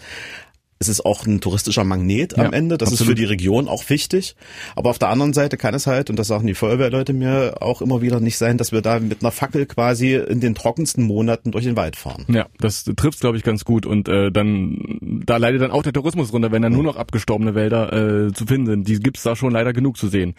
es 0.82 0.88
ist 0.88 1.06
auch 1.06 1.26
ein 1.26 1.40
touristischer 1.40 1.84
Magnet 1.84 2.36
am 2.38 2.46
ja, 2.46 2.52
Ende. 2.52 2.76
Das 2.76 2.88
absolut. 2.88 3.00
ist 3.00 3.08
für 3.08 3.14
die 3.14 3.24
Region 3.24 3.68
auch 3.68 3.88
wichtig. 3.88 4.34
Aber 4.74 4.90
auf 4.90 4.98
der 4.98 5.08
anderen 5.08 5.32
Seite 5.32 5.56
kann 5.56 5.74
es 5.74 5.86
halt, 5.86 6.10
und 6.10 6.18
das 6.18 6.26
sagen 6.26 6.46
die 6.46 6.54
Feuerwehrleute 6.54 7.12
mir 7.12 7.54
auch 7.60 7.80
immer 7.80 8.02
wieder, 8.02 8.20
nicht 8.20 8.36
sein, 8.36 8.58
dass 8.58 8.72
wir 8.72 8.82
da 8.82 8.98
mit 8.98 9.22
einer 9.22 9.30
Fackel 9.30 9.66
quasi 9.66 10.14
in 10.14 10.40
den 10.40 10.54
trockensten 10.54 11.04
Monaten 11.04 11.52
durch 11.52 11.64
den 11.64 11.76
Wald 11.76 11.96
fahren. 11.96 12.24
Ja, 12.28 12.46
das 12.58 12.84
trifft 12.84 13.20
glaube 13.20 13.36
ich 13.36 13.44
ganz 13.44 13.64
gut. 13.64 13.86
Und 13.86 14.08
äh, 14.08 14.32
dann 14.32 15.22
da 15.24 15.36
leidet 15.36 15.62
dann 15.62 15.70
auch 15.70 15.84
der 15.84 15.92
Tourismus 15.92 16.32
runter, 16.32 16.50
wenn 16.50 16.62
da 16.62 16.70
nur 16.70 16.82
noch 16.82 16.96
abgestorbene 16.96 17.54
Wälder 17.54 17.92
äh, 18.26 18.32
zu 18.32 18.46
finden 18.46 18.66
sind. 18.66 18.88
Die 18.88 18.98
gibt's 18.98 19.22
da 19.22 19.36
schon 19.36 19.52
leider 19.52 19.72
genug 19.72 19.96
zu 19.96 20.08
sehen. 20.08 20.34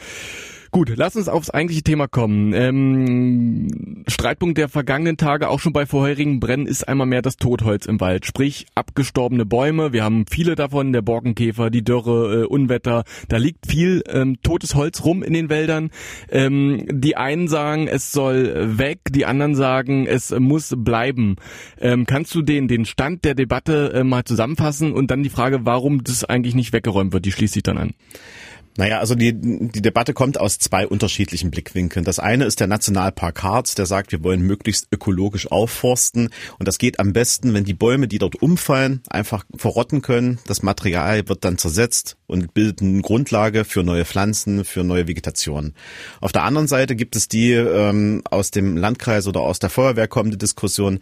Gut, 0.73 0.91
lass 0.95 1.15
uns 1.15 1.29
aufs 1.29 1.51
eigentliche 1.51 1.83
Thema 1.83 2.07
kommen. 2.07 2.51
Ähm, 2.51 4.03
Streitpunkt 4.07 4.57
der 4.57 4.69
vergangenen 4.69 5.17
Tage, 5.17 5.49
auch 5.49 5.59
schon 5.59 5.71
bei 5.71 5.85
vorherigen 5.85 6.39
Brennen, 6.39 6.65
ist 6.65 6.87
einmal 6.87 7.05
mehr 7.05 7.21
das 7.21 7.37
Totholz 7.37 7.85
im 7.85 8.01
Wald. 8.01 8.25
Sprich, 8.25 8.65
abgestorbene 8.73 9.45
Bäume. 9.45 9.93
Wir 9.93 10.03
haben 10.03 10.25
viele 10.27 10.55
davon, 10.55 10.91
der 10.91 11.03
Borkenkäfer, 11.03 11.69
die 11.69 11.83
Dürre, 11.83 12.41
äh, 12.41 12.45
Unwetter. 12.45 13.03
Da 13.27 13.37
liegt 13.37 13.67
viel 13.67 14.01
ähm, 14.09 14.41
totes 14.41 14.73
Holz 14.73 15.05
rum 15.05 15.21
in 15.21 15.33
den 15.33 15.51
Wäldern. 15.51 15.91
Ähm, 16.31 16.87
die 16.89 17.17
einen 17.17 17.47
sagen, 17.47 17.87
es 17.87 18.11
soll 18.11 18.79
weg, 18.79 19.01
die 19.11 19.27
anderen 19.27 19.53
sagen, 19.53 20.07
es 20.07 20.31
muss 20.31 20.73
bleiben. 20.75 21.35
Ähm, 21.79 22.07
kannst 22.07 22.33
du 22.33 22.41
den, 22.41 22.67
den 22.67 22.85
Stand 22.85 23.25
der 23.25 23.35
Debatte 23.35 23.93
äh, 23.93 24.03
mal 24.03 24.23
zusammenfassen 24.23 24.91
und 24.91 25.11
dann 25.11 25.21
die 25.21 25.29
Frage, 25.29 25.67
warum 25.67 26.03
das 26.03 26.25
eigentlich 26.25 26.55
nicht 26.55 26.73
weggeräumt 26.73 27.13
wird, 27.13 27.25
die 27.25 27.31
schließt 27.31 27.53
sich 27.53 27.61
dann 27.61 27.77
an. 27.77 27.93
Naja, 28.75 28.99
also 28.99 29.13
die, 29.13 29.33
die 29.33 29.81
Debatte 29.81 30.13
kommt 30.13 30.39
aus 30.39 30.57
zwei 30.57 30.87
unterschiedlichen 30.87 31.51
Blickwinkeln. 31.51 32.03
Das 32.03 32.19
eine 32.19 32.45
ist 32.45 32.59
der 32.59 32.67
Nationalpark 32.67 33.43
Harz, 33.43 33.75
der 33.75 33.85
sagt, 33.85 34.11
wir 34.11 34.23
wollen 34.23 34.41
möglichst 34.41 34.87
ökologisch 34.91 35.51
aufforsten. 35.51 36.29
Und 36.57 36.67
das 36.67 36.79
geht 36.79 36.99
am 36.99 37.13
besten, 37.13 37.53
wenn 37.53 37.65
die 37.65 37.75
Bäume, 37.75 38.07
die 38.07 38.17
dort 38.17 38.41
umfallen, 38.41 39.01
einfach 39.09 39.45
verrotten 39.55 40.01
können. 40.01 40.39
Das 40.47 40.63
Material 40.63 41.27
wird 41.27 41.45
dann 41.45 41.59
zersetzt 41.59 42.17
und 42.25 42.55
bildet 42.55 42.81
eine 42.81 43.01
Grundlage 43.01 43.63
für 43.63 43.83
neue 43.83 44.05
Pflanzen, 44.05 44.65
für 44.65 44.83
neue 44.83 45.07
Vegetation. 45.07 45.73
Auf 46.19 46.31
der 46.31 46.43
anderen 46.43 46.67
Seite 46.67 46.95
gibt 46.95 47.15
es 47.15 47.27
die 47.27 47.51
ähm, 47.51 48.23
aus 48.31 48.49
dem 48.49 48.75
Landkreis 48.75 49.27
oder 49.27 49.41
aus 49.41 49.59
der 49.59 49.69
Feuerwehr 49.69 50.07
kommende 50.07 50.37
Diskussion, 50.37 50.99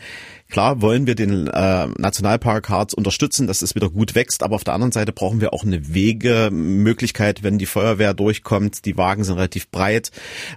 Klar 0.51 0.81
wollen 0.81 1.07
wir 1.07 1.15
den 1.15 1.47
äh, 1.47 1.87
Nationalpark 1.97 2.67
Harz 2.67 2.91
unterstützen, 2.91 3.47
dass 3.47 3.61
es 3.61 3.73
wieder 3.73 3.89
gut 3.89 4.15
wächst, 4.15 4.43
aber 4.43 4.55
auf 4.55 4.65
der 4.65 4.73
anderen 4.73 4.91
Seite 4.91 5.13
brauchen 5.13 5.39
wir 5.39 5.53
auch 5.53 5.63
eine 5.63 5.93
Wegemöglichkeit, 5.93 7.41
wenn 7.41 7.57
die 7.61 7.65
Feuerwehr 7.65 8.13
durchkommt. 8.13 8.85
Die 8.85 8.97
Wagen 8.97 9.23
sind 9.23 9.35
relativ 9.35 9.69
breit. 9.69 10.11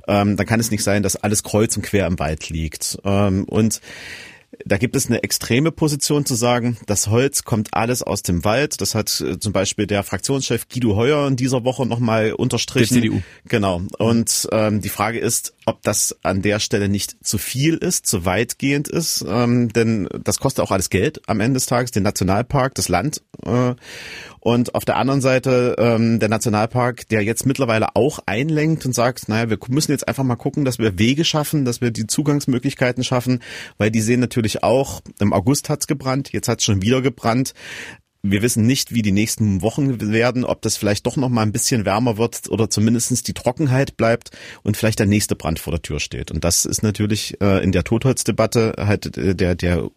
Ähm, 0.09 0.37
dann 0.37 0.47
kann 0.47 0.59
es 0.59 0.71
nicht 0.71 0.83
sein, 0.83 1.03
dass 1.03 1.17
alles 1.17 1.43
kreuz 1.43 1.77
und 1.77 1.83
quer 1.83 2.07
im 2.07 2.19
Wald 2.19 2.49
liegt. 2.49 2.99
Ähm, 3.05 3.45
und 3.45 3.81
da 4.65 4.77
gibt 4.77 4.97
es 4.97 5.07
eine 5.07 5.23
extreme 5.23 5.73
Position 5.73 6.25
zu 6.25 6.35
sagen, 6.35 6.77
das 6.87 7.09
Holz 7.09 7.45
kommt 7.45 7.75
alles 7.75 8.03
aus 8.03 8.23
dem 8.23 8.45
Wald. 8.45 8.81
Das 8.81 8.95
hat 8.95 9.21
äh, 9.21 9.39
zum 9.39 9.53
Beispiel 9.53 9.87
der 9.87 10.03
Fraktionschef 10.03 10.69
Guido 10.69 10.97
Heuer 10.97 11.27
in 11.27 11.37
dieser 11.37 11.65
Woche 11.65 11.87
nochmal 11.87 12.33
unterstrichen. 12.33 12.95
Die 12.95 13.09
CDU. 13.09 13.23
Genau. 13.49 13.83
Und 13.99 14.49
ähm, 14.53 14.81
die 14.81 14.89
Frage 14.89 15.19
ist, 15.19 15.55
ob 15.67 15.83
das 15.83 16.17
an 16.23 16.43
der 16.43 16.61
Stelle 16.61 16.89
nicht 16.89 17.17
zu 17.25 17.39
viel 17.39 17.77
ist, 17.77 18.07
zu 18.07 18.25
weitgehend 18.25 18.89
ist. 18.89 19.25
Ähm, 19.27 19.73
denn 19.73 20.09
das 20.23 20.39
kostet 20.39 20.65
auch 20.65 20.71
alles 20.71 20.91
Geld 20.91 21.23
am 21.29 21.41
Ende 21.41 21.55
des 21.55 21.67
Tages, 21.67 21.91
den 21.91 22.03
Nationalpark, 22.03 22.75
das 22.75 22.89
Land. 22.89 23.23
Äh, 23.45 23.75
und 24.45 24.75
auf 24.75 24.85
der 24.85 24.97
anderen 24.97 25.23
Seite 25.23 25.75
ähm, 25.79 26.21
der 26.21 26.29
Nationalpark, 26.29 27.09
der 27.09 27.23
jetzt 27.23 27.47
mittlerweile 27.47 27.97
auch 27.97 28.19
einlenkt 28.27 28.85
und 28.85 28.95
sagt, 28.95 29.27
naja, 29.27 29.49
wir 29.49 29.59
müssen 29.69 29.91
jetzt 29.91 30.07
einfach 30.07 30.23
mal 30.23 30.37
gucken, 30.37 30.67
dass 30.67 30.79
wir 30.79 30.99
Wege 30.99 31.25
schaffen, 31.25 31.65
dass 31.65 31.81
wir 31.81 31.91
die 31.91 32.07
Zugangsmöglichkeiten 32.07 33.05
schaffen, 33.05 33.41
weil 33.79 33.91
die 33.91 34.03
sehen 34.03 34.21
natürlich 34.21 34.63
auch, 34.63 35.01
im 35.19 35.33
August 35.33 35.71
hat's 35.71 35.87
gebrannt, 35.87 36.31
jetzt 36.33 36.49
hat's 36.49 36.63
schon 36.63 36.83
wieder 36.83 37.01
gebrannt. 37.01 37.55
Wir 38.23 38.43
wissen 38.43 38.67
nicht, 38.67 38.93
wie 38.93 39.01
die 39.01 39.13
nächsten 39.13 39.63
Wochen 39.63 40.13
werden, 40.13 40.45
ob 40.45 40.61
das 40.61 40.77
vielleicht 40.77 41.07
doch 41.07 41.17
noch 41.17 41.31
mal 41.31 41.43
ein 41.43 41.53
bisschen 41.53 41.87
wärmer 41.87 42.19
wird 42.19 42.51
oder 42.51 42.69
zumindestens 42.69 43.23
die 43.23 43.33
Trockenheit 43.35 43.97
bleibt 43.97 44.31
und 44.63 44.77
vielleicht 44.77 44.99
der 44.99 45.07
nächste 45.07 45.37
Brand 45.37 45.59
vor 45.59 45.71
der 45.71 45.81
Tür 45.81 46.01
steht. 46.01 46.31
Und 46.31 46.45
das 46.45 46.67
ist 46.67 46.83
natürlich 46.83 47.41
äh, 47.41 47.65
in 47.65 47.73
der 47.73 47.85
Totholzdebatte 47.85 48.75
halt 48.77 49.17
äh, 49.17 49.35
der, 49.35 49.55
der 49.55 49.89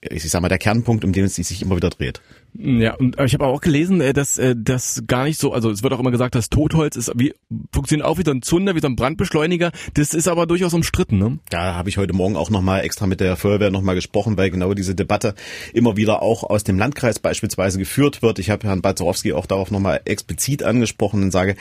ich 0.00 0.30
sag 0.30 0.40
mal, 0.42 0.48
der 0.48 0.58
Kernpunkt, 0.58 1.04
um 1.04 1.12
den 1.12 1.24
es 1.24 1.34
sich 1.34 1.62
immer 1.62 1.76
wieder 1.76 1.90
dreht. 1.90 2.20
Ja, 2.56 2.94
und 2.94 3.20
ich 3.20 3.34
habe 3.34 3.46
auch 3.46 3.60
gelesen, 3.60 4.00
äh, 4.00 4.12
dass 4.12 4.38
äh, 4.38 4.54
das 4.56 5.02
gar 5.08 5.24
nicht 5.24 5.40
so, 5.40 5.52
also 5.52 5.70
es 5.70 5.82
wird 5.82 5.92
auch 5.92 5.98
immer 5.98 6.12
gesagt, 6.12 6.36
dass 6.36 6.50
Totholz 6.50 6.94
ist 6.94 7.10
wie 7.16 7.34
funktioniert 7.72 8.06
auch 8.06 8.18
wie 8.18 8.22
so 8.24 8.30
ein 8.30 8.42
Zunder, 8.42 8.76
wie 8.76 8.80
so 8.80 8.86
ein 8.86 8.94
Brandbeschleuniger. 8.94 9.72
Das 9.94 10.14
ist 10.14 10.28
aber 10.28 10.46
durchaus 10.46 10.72
umstritten, 10.72 11.18
ne? 11.18 11.38
Da 11.50 11.74
habe 11.74 11.88
ich 11.88 11.98
heute 11.98 12.12
Morgen 12.12 12.36
auch 12.36 12.50
nochmal 12.50 12.82
extra 12.82 13.06
mit 13.06 13.20
der 13.20 13.36
Feuerwehr 13.36 13.72
nochmal 13.72 13.96
gesprochen, 13.96 14.36
weil 14.36 14.50
genau 14.50 14.72
diese 14.74 14.94
Debatte 14.94 15.34
immer 15.72 15.96
wieder 15.96 16.22
auch 16.22 16.44
aus 16.44 16.62
dem 16.62 16.78
Landkreis 16.78 17.18
beispielsweise 17.18 17.78
geführt 17.78 18.22
wird. 18.22 18.38
Ich 18.38 18.50
habe 18.50 18.68
Herrn 18.68 18.82
Balzerowski 18.82 19.32
auch 19.32 19.46
darauf 19.46 19.72
nochmal 19.72 20.00
explizit 20.04 20.62
angesprochen 20.62 21.24
und 21.24 21.30
sage, 21.32 21.56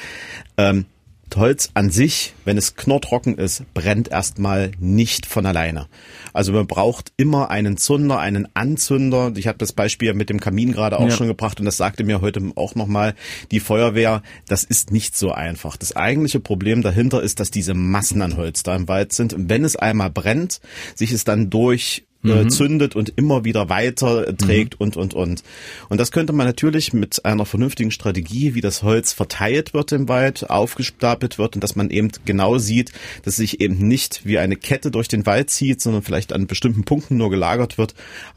ähm, 0.57 0.85
Holz 1.35 1.71
an 1.73 1.89
sich, 1.89 2.33
wenn 2.45 2.57
es 2.57 2.75
knorrtrocken 2.75 3.37
ist, 3.37 3.63
brennt 3.73 4.09
erstmal 4.09 4.71
nicht 4.79 5.25
von 5.25 5.45
alleine. 5.45 5.87
Also 6.33 6.51
man 6.51 6.67
braucht 6.67 7.13
immer 7.17 7.49
einen 7.49 7.77
Zunder, 7.77 8.19
einen 8.19 8.47
Anzünder. 8.55 9.33
Ich 9.35 9.47
habe 9.47 9.57
das 9.57 9.73
Beispiel 9.73 10.13
mit 10.13 10.29
dem 10.29 10.39
Kamin 10.39 10.71
gerade 10.71 10.99
auch 10.99 11.09
ja. 11.09 11.11
schon 11.11 11.27
gebracht 11.27 11.59
und 11.59 11.65
das 11.65 11.77
sagte 11.77 12.03
mir 12.03 12.21
heute 12.21 12.41
auch 12.55 12.75
nochmal 12.75 13.15
die 13.51 13.59
Feuerwehr, 13.59 14.21
das 14.47 14.63
ist 14.63 14.91
nicht 14.91 15.17
so 15.17 15.31
einfach. 15.31 15.77
Das 15.77 15.95
eigentliche 15.95 16.39
Problem 16.39 16.81
dahinter 16.81 17.21
ist, 17.21 17.39
dass 17.39 17.51
diese 17.51 17.73
Massen 17.73 18.21
an 18.21 18.37
Holz 18.37 18.63
da 18.63 18.75
im 18.75 18.87
Wald 18.87 19.13
sind. 19.13 19.33
Und 19.33 19.49
wenn 19.49 19.65
es 19.65 19.75
einmal 19.75 20.09
brennt, 20.09 20.61
sich 20.95 21.11
es 21.11 21.23
dann 21.23 21.49
durch 21.49 22.05
mhm. 22.23 22.49
zündet 22.49 22.95
und 22.95 23.13
immer 23.15 23.45
wieder 23.45 23.69
weiter 23.69 24.35
trägt 24.37 24.79
mhm. 24.79 24.85
und, 24.85 24.97
und, 24.97 25.13
und. 25.13 25.43
Und 25.89 25.99
das 25.99 26.11
könnte 26.11 26.33
man 26.33 26.47
natürlich 26.47 26.93
mit 26.93 27.25
einer 27.25 27.45
vernünftigen 27.45 27.91
Strategie, 27.91 28.55
wie 28.55 28.61
das 28.61 28.83
Holz 28.83 29.13
verteilt 29.13 29.73
wird 29.73 29.91
im 29.91 30.07
Wald, 30.07 30.49
aufgestapelt 30.49 31.37
wird 31.37 31.55
und 31.55 31.63
dass 31.63 31.75
man 31.75 31.89
eben 31.89 32.09
genau 32.25 32.57
sieht, 32.57 32.91
dass 33.23 33.35
sich 33.35 33.61
eben 33.61 33.87
nicht 33.87 34.25
wie 34.25 34.39
eine 34.39 34.55
Kette 34.55 34.91
durch 34.91 35.07
den 35.07 35.25
Wald 35.25 35.49
zieht, 35.49 35.81
sondern 35.81 36.01
vielleicht 36.01 36.33
an 36.33 36.47
bestimmten 36.47 36.83
Punkten 36.83 37.17
nur 37.17 37.29
gelagert 37.29 37.77
wird, 37.77 37.93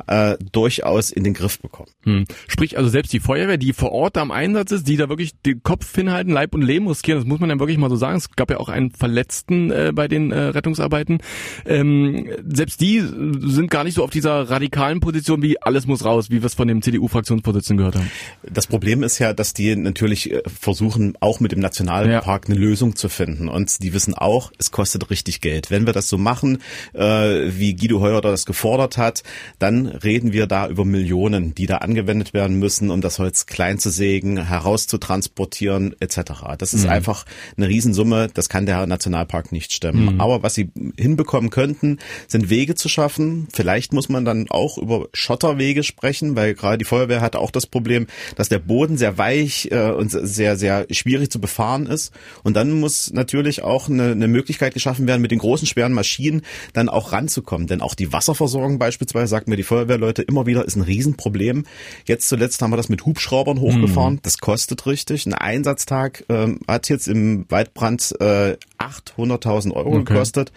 äh, 0.07 0.37
durchaus 0.53 1.11
in 1.11 1.25
den 1.25 1.35
Griff 1.35 1.61
bekommen. 1.61 1.91
Hm. 2.03 2.25
Sprich 2.49 2.77
also 2.77 2.91
selbst 2.91 3.13
die 3.13 3.21
Feuerwehr, 3.21 3.57
die 3.57 3.73
vor 3.73 3.93
Ort 3.93 4.17
am 4.19 4.31
Einsatz 4.31 4.73
ist, 4.73 4.89
die 4.89 4.97
da 4.97 5.09
wirklich 5.09 5.33
den 5.45 5.63
Kopf 5.63 5.95
hinhalten, 5.95 6.33
Leib 6.33 6.55
und 6.55 6.63
Leben 6.63 6.89
riskieren, 6.89 7.21
das 7.21 7.29
muss 7.29 7.41
man 7.41 7.51
ja 7.51 7.59
wirklich 7.59 7.79
mal 7.79 7.91
so 7.91 7.97
sagen. 7.97 8.17
Es 8.17 8.31
gab 8.35 8.51
ja 8.51 8.59
auch 8.59 8.69
einen 8.69 8.91
Verletzten 8.91 9.71
äh, 9.71 9.93
bei 9.95 10.09
den 10.09 10.33
äh, 10.33 10.39
Rettungsarbeiten. 10.39 11.19
Ähm, 11.65 12.29
selbst 12.47 12.81
die 12.81 13.01
sind 13.01 13.71
gar 13.77 13.85
nicht 13.85 13.97
so 13.97 14.05
auf 14.05 14.09
dieser 14.09 14.49
radikalen 14.49 15.01
Position 15.01 15.43
wie 15.43 15.61
alles 15.61 15.87
muss 15.87 16.03
raus, 16.03 16.31
wie 16.31 16.41
wir 16.41 16.47
es 16.47 16.55
von 16.55 16.67
dem 16.67 16.81
CDU-Fraktionsvorsitzenden 16.81 17.77
gehört 17.77 17.97
haben. 17.97 18.11
Das 18.51 18.67
Problem 18.67 19.03
ist 19.03 19.19
ja, 19.19 19.35
dass 19.35 19.53
die 19.53 19.77
natürlich 19.77 20.33
äh, 20.33 20.41
versuchen, 20.47 21.13
auch 21.21 21.41
mit 21.41 21.53
dem 21.53 21.61
Nationalpark 21.61 22.49
ja. 22.49 22.55
eine 22.55 22.59
Lösung 22.59 22.97
zu 22.97 23.11
finden. 23.11 23.51
Und 23.51 23.83
die 23.83 23.93
wissen 23.93 24.15
auch, 24.15 24.51
es 24.57 24.71
kostet 24.71 25.11
richtig 25.11 25.43
Geld. 25.43 25.71
Wenn 25.71 25.85
wir 25.85 25.93
das 25.93 26.09
so 26.09 26.17
machen, 26.17 26.63
äh, 26.95 27.03
wie 27.03 27.77
Guido 27.77 28.01
Heuer 28.01 28.23
das 28.23 28.47
gefordert 28.47 28.97
hat, 28.97 29.23
dann 29.59 29.89
reden 29.89 30.33
wir 30.33 30.47
da 30.47 30.69
über 30.69 30.87
Millionen, 30.87 31.55
die 31.55 31.67
da 31.67 31.77
angewendet 31.77 32.33
werden 32.33 32.59
müssen, 32.59 32.91
um 32.91 33.03
das 33.03 33.19
Holz 33.19 33.45
klein 33.45 33.79
zu 33.79 33.91
sägen, 33.91 34.43
herauszutransportieren 34.43 35.95
etc. 36.01 36.33
Das 36.57 36.73
ist 36.73 36.85
mhm. 36.85 36.93
einfach 36.93 37.27
eine 37.59 37.69
Riesensumme, 37.69 38.29
das 38.33 38.49
kann 38.49 38.65
der 38.65 38.87
Nationalpark 38.87 39.53
nicht 39.53 39.75
stemmen. 39.75 40.15
Mhm. 40.15 40.21
Aber 40.23 40.43
was 40.43 40.55
sie 40.55 40.71
hinbekommen 40.99 41.51
könnten, 41.51 41.99
sind 42.27 42.49
Wege 42.49 42.75
zu 42.75 42.89
schaffen, 42.89 43.49
vielleicht 43.53 43.66
muss 43.93 44.09
man 44.09 44.25
dann 44.25 44.47
auch 44.49 44.79
über 44.79 45.09
Schotterwege 45.13 45.83
sprechen, 45.83 46.37
weil 46.37 46.55
gerade 46.55 46.79
die 46.79 46.85
Feuerwehr 46.85 47.21
hat 47.21 47.37
auch 47.37 47.51
das 47.51 47.67
Problem, 47.67 48.07
dass 48.37 48.49
der 48.49 48.59
Boden 48.59 48.97
sehr 48.97 49.19
weich 49.19 49.69
äh, 49.71 49.91
und 49.91 50.11
sehr, 50.11 50.57
sehr 50.57 50.87
schwierig 50.91 51.31
zu 51.31 51.41
befahren 51.41 51.87
ist. 51.87 52.13
Und 52.43 52.55
dann 52.57 52.73
muss 52.73 53.13
natürlich 53.13 53.63
auch 53.63 53.89
eine, 53.89 54.13
eine 54.13 54.29
Möglichkeit 54.29 54.75
geschaffen 54.75 55.07
werden, 55.07 55.23
mit 55.23 55.31
den 55.31 55.39
großen, 55.39 55.67
schweren 55.67 55.93
Maschinen 55.93 56.43
dann 56.73 56.89
auch 56.89 57.13
ranzukommen. 57.13 57.67
Denn 57.67 57.81
auch 57.81 57.95
die 57.95 58.13
Wasserversorgung 58.13 58.79
beispielsweise, 58.79 59.27
sagt 59.27 59.49
mir 59.49 59.57
die 59.57 59.63
Feuerwehrleute 59.63 60.23
immer 60.23 60.47
wieder, 60.47 60.65
ist 60.65 60.77
ein 60.77 60.83
Riesenproblem. 60.83 61.65
Jetzt 62.07 62.29
zuletzt 62.29 62.63
haben 62.63 62.71
wir 62.71 62.77
das 62.77 62.89
mit 62.89 63.05
Hubschraubern 63.05 63.61
hochgefahren. 63.61 64.15
Mhm. 64.15 64.21
Das 64.23 64.39
kostet 64.39 64.87
richtig. 64.87 65.27
Ein 65.27 65.35
Einsatztag 65.35 66.25
ähm, 66.29 66.61
hat 66.69 66.89
jetzt 66.89 67.09
im 67.09 67.47
Waldbrand 67.49 68.15
äh, 68.21 68.57
800.000 68.79 69.73
Euro 69.73 69.91
okay. 69.91 70.05
gekostet. 70.05 70.53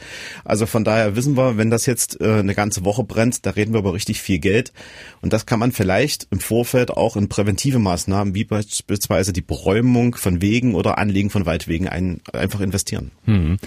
Also 0.46 0.66
von 0.66 0.84
daher 0.84 1.16
wissen 1.16 1.38
wir, 1.38 1.58
wenn 1.58 1.70
das 1.70 1.86
jetzt 1.86 2.20
äh, 2.22 2.40
eine 2.40 2.56
ganze 2.56 2.86
Woche 2.86 3.04
brennt, 3.04 3.46
da 3.46 3.52
reden 3.52 3.74
wir 3.74 3.80
über 3.80 3.94
richtig 3.94 4.22
viel 4.22 4.40
Geld. 4.40 4.74
Und 5.22 5.34
das 5.34 5.46
kann 5.46 5.60
man 5.60 5.72
vielleicht 5.72 6.28
im 6.32 6.40
Vorfeld 6.40 6.92
auch 6.92 7.16
in 7.16 7.30
präventive 7.30 7.80
Maßnahmen, 7.80 8.36
wie 8.36 8.44
beispielsweise 8.44 9.34
die 9.34 9.42
Beräumung 9.42 10.16
von 10.16 10.42
Wegen 10.42 10.76
oder 10.76 10.98
Anlegen 10.98 11.30
von 11.30 11.46
Waldwegen 11.46 11.88
ein, 11.88 12.22
einfach 12.34 12.62
investieren. 12.62 13.12
Hm. 13.26 13.58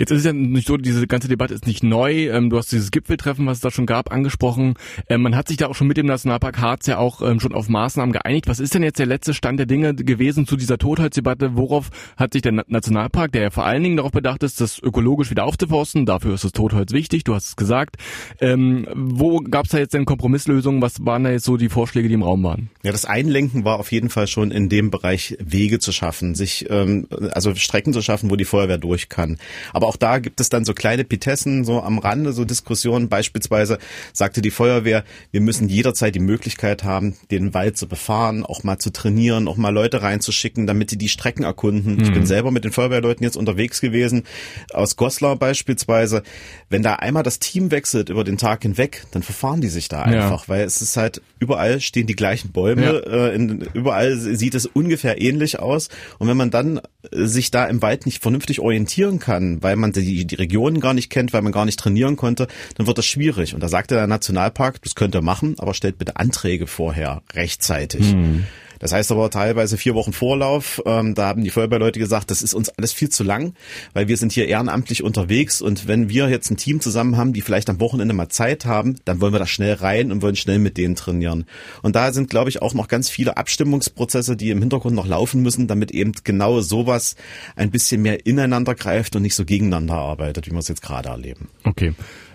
Jetzt 0.00 0.12
ist 0.12 0.20
es 0.20 0.24
ja 0.24 0.32
nicht 0.32 0.66
so, 0.66 0.78
diese 0.78 1.06
ganze 1.06 1.28
Debatte 1.28 1.52
ist 1.52 1.66
nicht 1.66 1.82
neu. 1.82 2.30
Ähm, 2.30 2.48
du 2.48 2.56
hast 2.56 2.72
dieses 2.72 2.90
Gipfeltreffen, 2.90 3.44
was 3.44 3.58
es 3.58 3.60
da 3.60 3.70
schon 3.70 3.84
gab, 3.84 4.10
angesprochen. 4.10 4.76
Ähm, 5.10 5.20
man 5.20 5.36
hat 5.36 5.48
sich 5.48 5.58
da 5.58 5.66
auch 5.66 5.74
schon 5.74 5.88
mit 5.88 5.98
dem 5.98 6.06
Nationalpark 6.06 6.58
Harz 6.58 6.86
ja 6.86 6.96
auch 6.96 7.20
ähm, 7.20 7.38
schon 7.38 7.52
auf 7.52 7.68
Maßnahmen 7.68 8.14
geeinigt. 8.14 8.48
Was 8.48 8.60
ist 8.60 8.72
denn 8.72 8.82
jetzt 8.82 8.98
der 8.98 9.04
letzte 9.04 9.34
Stand 9.34 9.58
der 9.58 9.66
Dinge 9.66 9.94
gewesen 9.94 10.46
zu 10.46 10.56
dieser 10.56 10.78
Totholzdebatte? 10.78 11.54
Worauf 11.54 11.90
hat 12.16 12.32
sich 12.32 12.40
der 12.40 12.64
Nationalpark, 12.66 13.32
der 13.32 13.42
ja 13.42 13.50
vor 13.50 13.66
allen 13.66 13.82
Dingen 13.82 13.98
darauf 13.98 14.12
bedacht 14.12 14.42
ist, 14.42 14.62
das 14.62 14.78
ökologisch 14.78 15.28
wieder 15.28 15.44
aufzuforsten, 15.44 16.06
dafür 16.06 16.32
ist 16.32 16.44
das 16.44 16.52
Totholz 16.52 16.92
wichtig, 16.92 17.24
du 17.24 17.34
hast 17.34 17.48
es 17.48 17.56
gesagt. 17.56 17.96
Wo 18.40 19.40
gab 19.40 19.66
es 19.66 19.72
da 19.72 19.78
jetzt 19.78 19.92
denn 19.92 20.06
Kompromisslösungen? 20.06 20.80
Was 20.80 21.04
waren 21.04 21.24
da 21.24 21.30
jetzt 21.30 21.44
so 21.44 21.58
die 21.58 21.68
Vorschläge, 21.68 22.08
die 22.08 22.14
im 22.14 22.22
Raum 22.22 22.42
waren? 22.42 22.70
Ja, 22.82 22.92
das 22.92 23.04
Einlenken 23.04 23.66
war 23.66 23.78
auf 23.78 23.92
jeden 23.92 24.08
Fall 24.08 24.28
schon 24.28 24.50
in 24.50 24.70
dem 24.70 24.90
Bereich 24.90 25.36
Wege 25.40 25.78
zu 25.78 25.92
schaffen, 25.92 26.34
sich 26.34 26.70
also 26.70 27.54
Strecken 27.54 27.92
zu 27.92 28.00
schaffen, 28.00 28.30
wo 28.30 28.36
die 28.36 28.46
Feuerwehr 28.46 28.78
durch 28.78 29.10
kann. 29.10 29.36
Aber 29.74 29.89
auch 29.90 29.96
da 29.96 30.20
gibt 30.20 30.40
es 30.40 30.50
dann 30.50 30.64
so 30.64 30.72
kleine 30.72 31.02
Pitessen 31.02 31.64
so 31.64 31.82
am 31.82 31.98
Rande, 31.98 32.32
so 32.32 32.44
Diskussionen. 32.44 33.08
Beispielsweise 33.08 33.78
sagte 34.12 34.40
die 34.40 34.52
Feuerwehr, 34.52 35.02
wir 35.32 35.40
müssen 35.40 35.68
jederzeit 35.68 36.14
die 36.14 36.20
Möglichkeit 36.20 36.84
haben, 36.84 37.16
den 37.32 37.54
Wald 37.54 37.76
zu 37.76 37.88
befahren, 37.88 38.44
auch 38.44 38.62
mal 38.62 38.78
zu 38.78 38.92
trainieren, 38.92 39.48
auch 39.48 39.56
mal 39.56 39.70
Leute 39.70 40.00
reinzuschicken, 40.00 40.68
damit 40.68 40.92
die 40.92 40.96
die 40.96 41.08
Strecken 41.08 41.42
erkunden. 41.42 41.96
Mhm. 41.96 42.02
Ich 42.02 42.12
bin 42.12 42.20
mhm. 42.20 42.26
selber 42.26 42.52
mit 42.52 42.62
den 42.62 42.70
Feuerwehrleuten 42.70 43.24
jetzt 43.24 43.36
unterwegs 43.36 43.80
gewesen, 43.80 44.22
aus 44.72 44.94
Goslar 44.94 45.34
beispielsweise. 45.34 46.22
Wenn 46.68 46.84
da 46.84 46.94
einmal 46.94 47.24
das 47.24 47.40
Team 47.40 47.72
wechselt 47.72 48.10
über 48.10 48.22
den 48.22 48.38
Tag 48.38 48.62
hinweg, 48.62 49.06
dann 49.10 49.24
verfahren 49.24 49.60
die 49.60 49.66
sich 49.66 49.88
da 49.88 50.02
einfach, 50.02 50.42
ja. 50.42 50.48
weil 50.48 50.62
es 50.62 50.82
ist 50.82 50.96
halt, 50.96 51.20
überall 51.40 51.80
stehen 51.80 52.06
die 52.06 52.14
gleichen 52.14 52.52
Bäume, 52.52 52.84
ja. 52.84 53.26
äh, 53.26 53.34
in, 53.34 53.62
überall 53.74 54.16
sieht 54.16 54.54
es 54.54 54.66
ungefähr 54.66 55.20
ähnlich 55.20 55.58
aus. 55.58 55.88
Und 56.20 56.28
wenn 56.28 56.36
man 56.36 56.52
dann 56.52 56.80
sich 57.10 57.50
da 57.50 57.64
im 57.64 57.82
Wald 57.82 58.06
nicht 58.06 58.22
vernünftig 58.22 58.60
orientieren 58.60 59.18
kann, 59.18 59.60
weil 59.62 59.79
man 59.80 59.92
die 59.92 60.26
die, 60.26 60.34
Regionen 60.34 60.80
gar 60.80 60.94
nicht 60.94 61.10
kennt, 61.10 61.32
weil 61.32 61.42
man 61.42 61.52
gar 61.52 61.64
nicht 61.64 61.78
trainieren 61.78 62.16
konnte, 62.16 62.46
dann 62.76 62.86
wird 62.86 62.98
das 62.98 63.06
schwierig. 63.06 63.54
Und 63.54 63.62
da 63.62 63.68
sagte 63.68 63.94
der 63.94 64.06
Nationalpark, 64.06 64.82
das 64.82 64.94
könnt 64.94 65.14
ihr 65.14 65.22
machen, 65.22 65.56
aber 65.58 65.74
stellt 65.74 65.98
bitte 65.98 66.16
Anträge 66.16 66.66
vorher 66.66 67.22
rechtzeitig. 67.34 68.14
Mhm. 68.14 68.44
Das 68.80 68.92
heißt 68.92 69.12
aber 69.12 69.30
teilweise 69.30 69.78
vier 69.78 69.94
Wochen 69.94 70.12
Vorlauf. 70.12 70.82
Ähm, 70.86 71.14
da 71.14 71.28
haben 71.28 71.44
die 71.44 71.50
Feuerwehrleute 71.50 72.00
gesagt, 72.00 72.30
das 72.30 72.42
ist 72.42 72.54
uns 72.54 72.70
alles 72.70 72.92
viel 72.92 73.10
zu 73.10 73.22
lang, 73.22 73.54
weil 73.92 74.08
wir 74.08 74.16
sind 74.16 74.32
hier 74.32 74.48
ehrenamtlich 74.48 75.04
unterwegs 75.04 75.62
und 75.62 75.86
wenn 75.86 76.08
wir 76.08 76.28
jetzt 76.28 76.50
ein 76.50 76.56
Team 76.56 76.80
zusammen 76.80 77.16
haben, 77.16 77.32
die 77.32 77.42
vielleicht 77.42 77.70
am 77.70 77.78
Wochenende 77.78 78.14
mal 78.14 78.28
Zeit 78.28 78.64
haben, 78.64 78.96
dann 79.04 79.20
wollen 79.20 79.34
wir 79.34 79.38
da 79.38 79.46
schnell 79.46 79.74
rein 79.74 80.10
und 80.10 80.22
wollen 80.22 80.34
schnell 80.34 80.58
mit 80.58 80.78
denen 80.78 80.96
trainieren. 80.96 81.44
Und 81.82 81.94
da 81.94 82.12
sind, 82.12 82.30
glaube 82.30 82.48
ich, 82.50 82.62
auch 82.62 82.74
noch 82.74 82.88
ganz 82.88 83.10
viele 83.10 83.36
Abstimmungsprozesse, 83.36 84.36
die 84.36 84.50
im 84.50 84.60
Hintergrund 84.60 84.96
noch 84.96 85.06
laufen 85.06 85.42
müssen, 85.42 85.68
damit 85.68 85.90
eben 85.90 86.12
genau 86.24 86.60
sowas 86.60 87.16
ein 87.56 87.70
bisschen 87.70 88.00
mehr 88.02 88.26
ineinander 88.26 88.74
greift 88.74 89.14
und 89.14 89.22
nicht 89.22 89.34
so 89.34 89.44
gegeneinander 89.44 89.94
arbeitet, 89.94 90.46
wie 90.46 90.52
wir 90.52 90.58
es 90.58 90.68
jetzt 90.68 90.82
gerade 90.82 91.10
erleben. 91.10 91.48
Okay. 91.64 91.92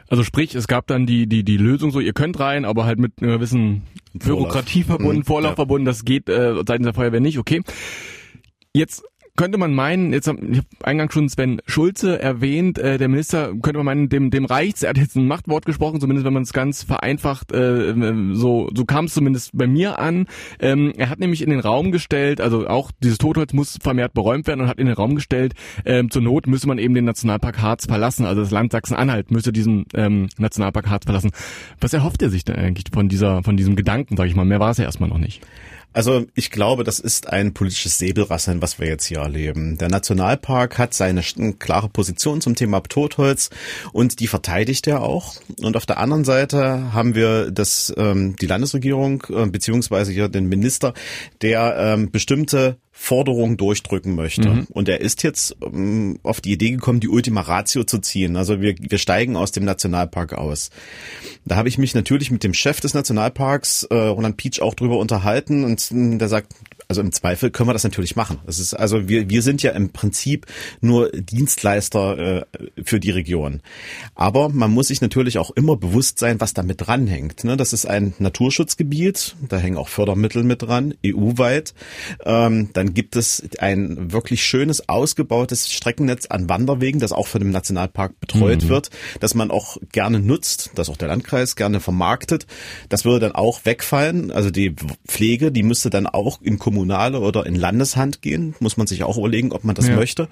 Also 0.07 0.23
sprich, 0.23 0.53
es 0.55 0.67
gab 0.67 0.87
dann 0.87 1.05
die, 1.05 1.27
die, 1.27 1.43
die 1.43 1.57
Lösung 1.57 1.91
so, 1.91 1.99
ihr 1.99 2.13
könnt 2.13 2.39
rein, 2.39 2.65
aber 2.65 2.85
halt 2.85 2.99
mit 2.99 3.13
einer 3.21 3.33
gewissen 3.33 3.83
Bürokratie 4.13 4.83
verbunden, 4.83 5.19
mhm. 5.19 5.25
Vorlauf 5.25 5.55
verbunden, 5.55 5.85
das 5.85 6.05
geht 6.05 6.29
äh, 6.29 6.55
seitens 6.67 6.85
der 6.85 6.93
Feuerwehr 6.93 7.21
nicht, 7.21 7.39
okay. 7.39 7.61
Jetzt 8.73 9.03
könnte 9.35 9.57
man 9.57 9.73
meinen, 9.73 10.13
jetzt 10.13 10.27
hab, 10.27 10.41
ich 10.41 10.57
habe 10.57 10.67
eingangs 10.83 11.13
schon 11.13 11.29
Sven 11.29 11.61
Schulze 11.65 12.21
erwähnt, 12.21 12.77
äh, 12.77 12.97
der 12.97 13.07
Minister 13.07 13.53
könnte 13.61 13.77
man 13.77 13.85
meinen, 13.85 14.09
dem 14.09 14.31
dem 14.31 14.45
reicht's, 14.45 14.83
er 14.83 14.89
hat 14.89 14.97
jetzt 14.97 15.15
ein 15.15 15.27
Machtwort 15.27 15.65
gesprochen, 15.65 15.99
zumindest 15.99 16.25
wenn 16.25 16.33
man 16.33 16.43
es 16.43 16.53
ganz 16.53 16.83
vereinfacht, 16.83 17.51
äh, 17.51 17.93
so 18.33 18.69
so 18.73 18.85
kam 18.85 19.05
es 19.05 19.13
zumindest 19.13 19.51
bei 19.53 19.67
mir 19.67 19.99
an. 19.99 20.27
Ähm, 20.59 20.93
er 20.97 21.09
hat 21.09 21.19
nämlich 21.19 21.41
in 21.41 21.49
den 21.49 21.59
Raum 21.59 21.91
gestellt, 21.91 22.39
also 22.39 22.67
auch 22.67 22.91
dieses 23.03 23.17
Totholz 23.17 23.53
muss 23.53 23.77
vermehrt 23.81 24.13
beräumt 24.13 24.47
werden 24.47 24.61
und 24.61 24.67
hat 24.67 24.79
in 24.79 24.85
den 24.85 24.95
Raum 24.95 25.15
gestellt, 25.15 25.53
ähm, 25.85 26.09
zur 26.09 26.21
Not 26.21 26.47
müsse 26.47 26.67
man 26.67 26.77
eben 26.77 26.93
den 26.93 27.05
Nationalpark 27.05 27.61
Harz 27.61 27.85
verlassen, 27.85 28.25
also 28.25 28.41
das 28.41 28.51
Land 28.51 28.71
Sachsen-Anhalt 28.71 29.31
müsse 29.31 29.51
diesen 29.51 29.85
ähm, 29.93 30.29
Nationalpark 30.37 30.89
Harz 30.89 31.05
verlassen. 31.05 31.31
Was 31.81 31.93
erhofft 31.93 32.21
er 32.21 32.29
sich 32.29 32.45
denn 32.45 32.55
eigentlich 32.55 32.85
von 32.91 33.09
dieser 33.09 33.43
von 33.43 33.57
diesem 33.57 33.75
Gedanken, 33.75 34.15
sage 34.15 34.29
ich 34.29 34.35
mal? 34.35 34.45
Mehr 34.45 34.59
war 34.59 34.71
es 34.71 34.77
ja 34.77 34.85
erstmal 34.85 35.09
noch 35.09 35.17
nicht. 35.17 35.41
Also 35.95 36.25
ich 36.35 36.51
glaube, 36.51 36.83
das 36.83 36.99
ist 36.99 37.29
ein 37.29 37.53
politisches 37.53 37.97
Säbelrasseln, 37.97 38.61
was 38.61 38.79
wir 38.79 38.87
jetzt 38.87 39.05
hier 39.05 39.19
erleben. 39.19 39.77
Der 39.77 39.87
Nationalpark 39.87 40.77
hat 40.77 40.93
seine 40.93 41.21
klare 41.57 41.87
Position 41.87 42.41
zum 42.41 42.53
Thema 42.53 42.81
Totholz 42.81 43.49
und 43.93 44.19
die 44.19 44.27
verteidigt 44.27 44.87
er 44.87 45.01
auch. 45.01 45.35
Und 45.61 45.77
auf 45.77 45.85
der 45.85 45.97
anderen 45.97 46.25
Seite 46.25 46.91
haben 46.91 47.15
wir 47.15 47.49
das, 47.49 47.93
ähm, 47.95 48.35
die 48.35 48.45
Landesregierung 48.45 49.23
äh, 49.29 49.45
beziehungsweise 49.45 50.11
hier 50.11 50.27
den 50.27 50.49
Minister, 50.49 50.93
der 51.41 51.77
ähm, 51.77 52.11
bestimmte 52.11 52.75
Forderung 52.97 53.57
durchdrücken 53.57 54.15
möchte. 54.15 54.49
Mhm. 54.49 54.67
Und 54.69 54.87
er 54.87 55.01
ist 55.01 55.21
jetzt 55.21 55.57
ähm, 55.61 56.17
auf 56.23 56.39
die 56.39 56.53
Idee 56.53 56.71
gekommen, 56.71 57.01
die 57.01 57.09
Ultima 57.09 57.41
Ratio 57.41 57.83
zu 57.83 57.99
ziehen. 57.99 58.37
Also 58.37 58.61
wir, 58.61 58.73
wir 58.79 58.97
steigen 58.97 59.35
aus 59.35 59.51
dem 59.51 59.65
Nationalpark 59.65 60.33
aus. 60.33 60.69
Da 61.43 61.57
habe 61.57 61.67
ich 61.67 61.77
mich 61.77 61.93
natürlich 61.93 62.31
mit 62.31 62.43
dem 62.43 62.53
Chef 62.53 62.79
des 62.79 62.93
Nationalparks, 62.93 63.83
äh, 63.83 63.93
Roland 63.95 64.37
Peach, 64.37 64.61
auch 64.61 64.73
drüber 64.73 64.97
unterhalten 64.97 65.65
und 65.65 65.91
äh, 65.91 66.17
der 66.17 66.29
sagt, 66.29 66.53
also 66.87 67.01
im 67.01 67.11
Zweifel 67.11 67.51
können 67.51 67.67
wir 67.67 67.73
das 67.73 67.83
natürlich 67.83 68.15
machen. 68.15 68.39
Das 68.45 68.59
ist 68.59 68.73
also 68.73 69.09
wir 69.09 69.29
wir 69.29 69.41
sind 69.41 69.61
ja 69.61 69.71
im 69.71 69.89
Prinzip 69.89 70.45
nur 70.81 71.11
Dienstleister 71.11 72.17
äh, 72.17 72.45
für 72.83 72.99
die 72.99 73.11
Region. 73.11 73.61
Aber 74.13 74.49
man 74.49 74.71
muss 74.71 74.87
sich 74.87 75.01
natürlich 75.01 75.37
auch 75.37 75.51
immer 75.51 75.75
bewusst 75.75 76.19
sein, 76.19 76.39
was 76.39 76.53
damit 76.53 76.85
dranhängt. 76.87 77.43
Ne? 77.43 77.57
Das 77.57 77.73
ist 77.73 77.85
ein 77.85 78.13
Naturschutzgebiet, 78.19 79.35
da 79.49 79.57
hängen 79.57 79.77
auch 79.77 79.89
Fördermittel 79.89 80.43
mit 80.43 80.61
dran, 80.61 80.93
EU-weit. 81.05 81.73
Ähm, 82.23 82.69
dann 82.73 82.85
dann 82.85 82.93
gibt 82.93 83.15
es 83.15 83.43
ein 83.59 84.11
wirklich 84.11 84.45
schönes, 84.45 84.87
ausgebautes 84.87 85.71
Streckennetz 85.71 86.27
an 86.27 86.49
Wanderwegen, 86.49 86.99
das 86.99 87.11
auch 87.11 87.25
von 87.25 87.41
dem 87.41 87.49
Nationalpark 87.49 88.19
betreut 88.19 88.63
mhm. 88.63 88.69
wird, 88.69 88.89
das 89.19 89.33
man 89.33 89.49
auch 89.49 89.77
gerne 89.91 90.19
nutzt, 90.19 90.71
das 90.75 90.89
auch 90.89 90.97
der 90.97 91.07
Landkreis 91.07 91.55
gerne 91.55 91.79
vermarktet. 91.79 92.45
Das 92.89 93.03
würde 93.03 93.21
dann 93.21 93.31
auch 93.31 93.65
wegfallen. 93.65 94.31
Also 94.31 94.51
die 94.51 94.75
Pflege, 95.07 95.51
die 95.51 95.63
müsste 95.63 95.89
dann 95.89 96.05
auch 96.05 96.41
in 96.41 96.59
kommunale 96.65 97.19
oder 97.19 97.45
in 97.45 97.53
Landeshand 97.53 98.23
gehen. 98.23 98.55
Muss 98.59 98.75
man 98.75 98.87
sich 98.87 99.03
auch 99.03 99.19
überlegen, 99.19 99.51
ob 99.51 99.63
man 99.65 99.75
das 99.75 99.87
ja. 99.87 99.95
möchte. 99.95 100.27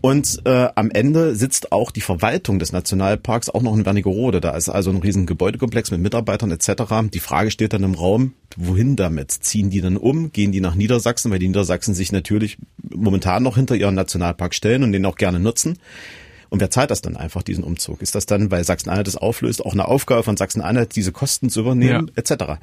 Und 0.00 0.40
äh, 0.44 0.68
am 0.76 0.92
Ende 0.92 1.34
sitzt 1.34 1.72
auch 1.72 1.90
die 1.90 2.00
Verwaltung 2.00 2.60
des 2.60 2.70
Nationalparks 2.70 3.50
auch 3.50 3.62
noch 3.62 3.74
in 3.76 3.84
Wernigerode. 3.84 4.40
Da 4.40 4.52
ist 4.52 4.68
also 4.68 4.90
ein 4.90 4.98
riesen 4.98 5.26
Gebäudekomplex 5.26 5.90
mit 5.90 6.00
Mitarbeitern 6.00 6.52
etc. 6.52 6.84
Die 7.12 7.18
Frage 7.18 7.50
steht 7.50 7.72
dann 7.72 7.82
im 7.82 7.94
Raum, 7.94 8.34
wohin 8.56 8.94
damit? 8.94 9.32
Ziehen 9.32 9.70
die 9.70 9.80
dann 9.80 9.96
um? 9.96 10.30
Gehen 10.30 10.52
die 10.52 10.60
nach 10.60 10.76
Niedersachsen? 10.76 11.32
Weil 11.32 11.40
die 11.40 11.48
Niedersachsen 11.48 11.94
sich 11.94 12.12
natürlich 12.12 12.58
momentan 12.88 13.42
noch 13.42 13.56
hinter 13.56 13.74
ihren 13.74 13.96
Nationalpark 13.96 14.54
stellen 14.54 14.84
und 14.84 14.92
den 14.92 15.04
auch 15.04 15.16
gerne 15.16 15.40
nutzen. 15.40 15.80
Und 16.52 16.60
wer 16.60 16.68
zahlt 16.68 16.90
das 16.90 17.00
dann 17.00 17.16
einfach, 17.16 17.42
diesen 17.42 17.64
Umzug? 17.64 18.02
Ist 18.02 18.14
das 18.14 18.26
dann, 18.26 18.50
weil 18.50 18.62
Sachsen-Anhalt 18.62 19.06
das 19.06 19.16
auflöst, 19.16 19.64
auch 19.64 19.72
eine 19.72 19.88
Aufgabe 19.88 20.22
von 20.22 20.36
Sachsen-Anhalt, 20.36 20.94
diese 20.94 21.10
Kosten 21.10 21.48
zu 21.48 21.60
übernehmen, 21.60 22.10
ja. 22.14 22.22
etc.? 22.22 22.60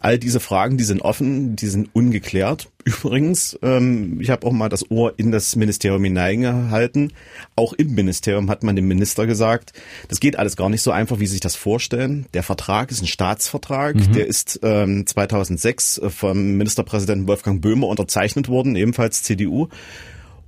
All 0.00 0.18
diese 0.18 0.40
Fragen, 0.40 0.78
die 0.78 0.84
sind 0.84 1.02
offen, 1.02 1.54
die 1.54 1.66
sind 1.66 1.90
ungeklärt. 1.92 2.70
Übrigens, 2.86 3.58
ähm, 3.60 4.22
ich 4.22 4.30
habe 4.30 4.46
auch 4.46 4.52
mal 4.52 4.70
das 4.70 4.90
Ohr 4.90 5.12
in 5.18 5.32
das 5.32 5.54
Ministerium 5.54 6.02
hineingehalten. 6.02 7.12
Auch 7.56 7.74
im 7.74 7.94
Ministerium 7.94 8.48
hat 8.48 8.62
man 8.62 8.74
dem 8.74 8.88
Minister 8.88 9.26
gesagt, 9.26 9.74
das 10.08 10.18
geht 10.18 10.38
alles 10.38 10.56
gar 10.56 10.70
nicht 10.70 10.80
so 10.80 10.90
einfach, 10.90 11.20
wie 11.20 11.26
Sie 11.26 11.32
sich 11.32 11.40
das 11.40 11.56
vorstellen. 11.56 12.24
Der 12.32 12.42
Vertrag 12.42 12.90
ist 12.90 13.02
ein 13.02 13.06
Staatsvertrag, 13.06 13.96
mhm. 13.96 14.12
der 14.12 14.28
ist 14.28 14.60
ähm, 14.62 15.06
2006 15.06 16.00
vom 16.08 16.56
Ministerpräsidenten 16.56 17.28
Wolfgang 17.28 17.60
Böhmer 17.60 17.88
unterzeichnet 17.88 18.48
worden, 18.48 18.76
ebenfalls 18.76 19.24
CDU. 19.24 19.68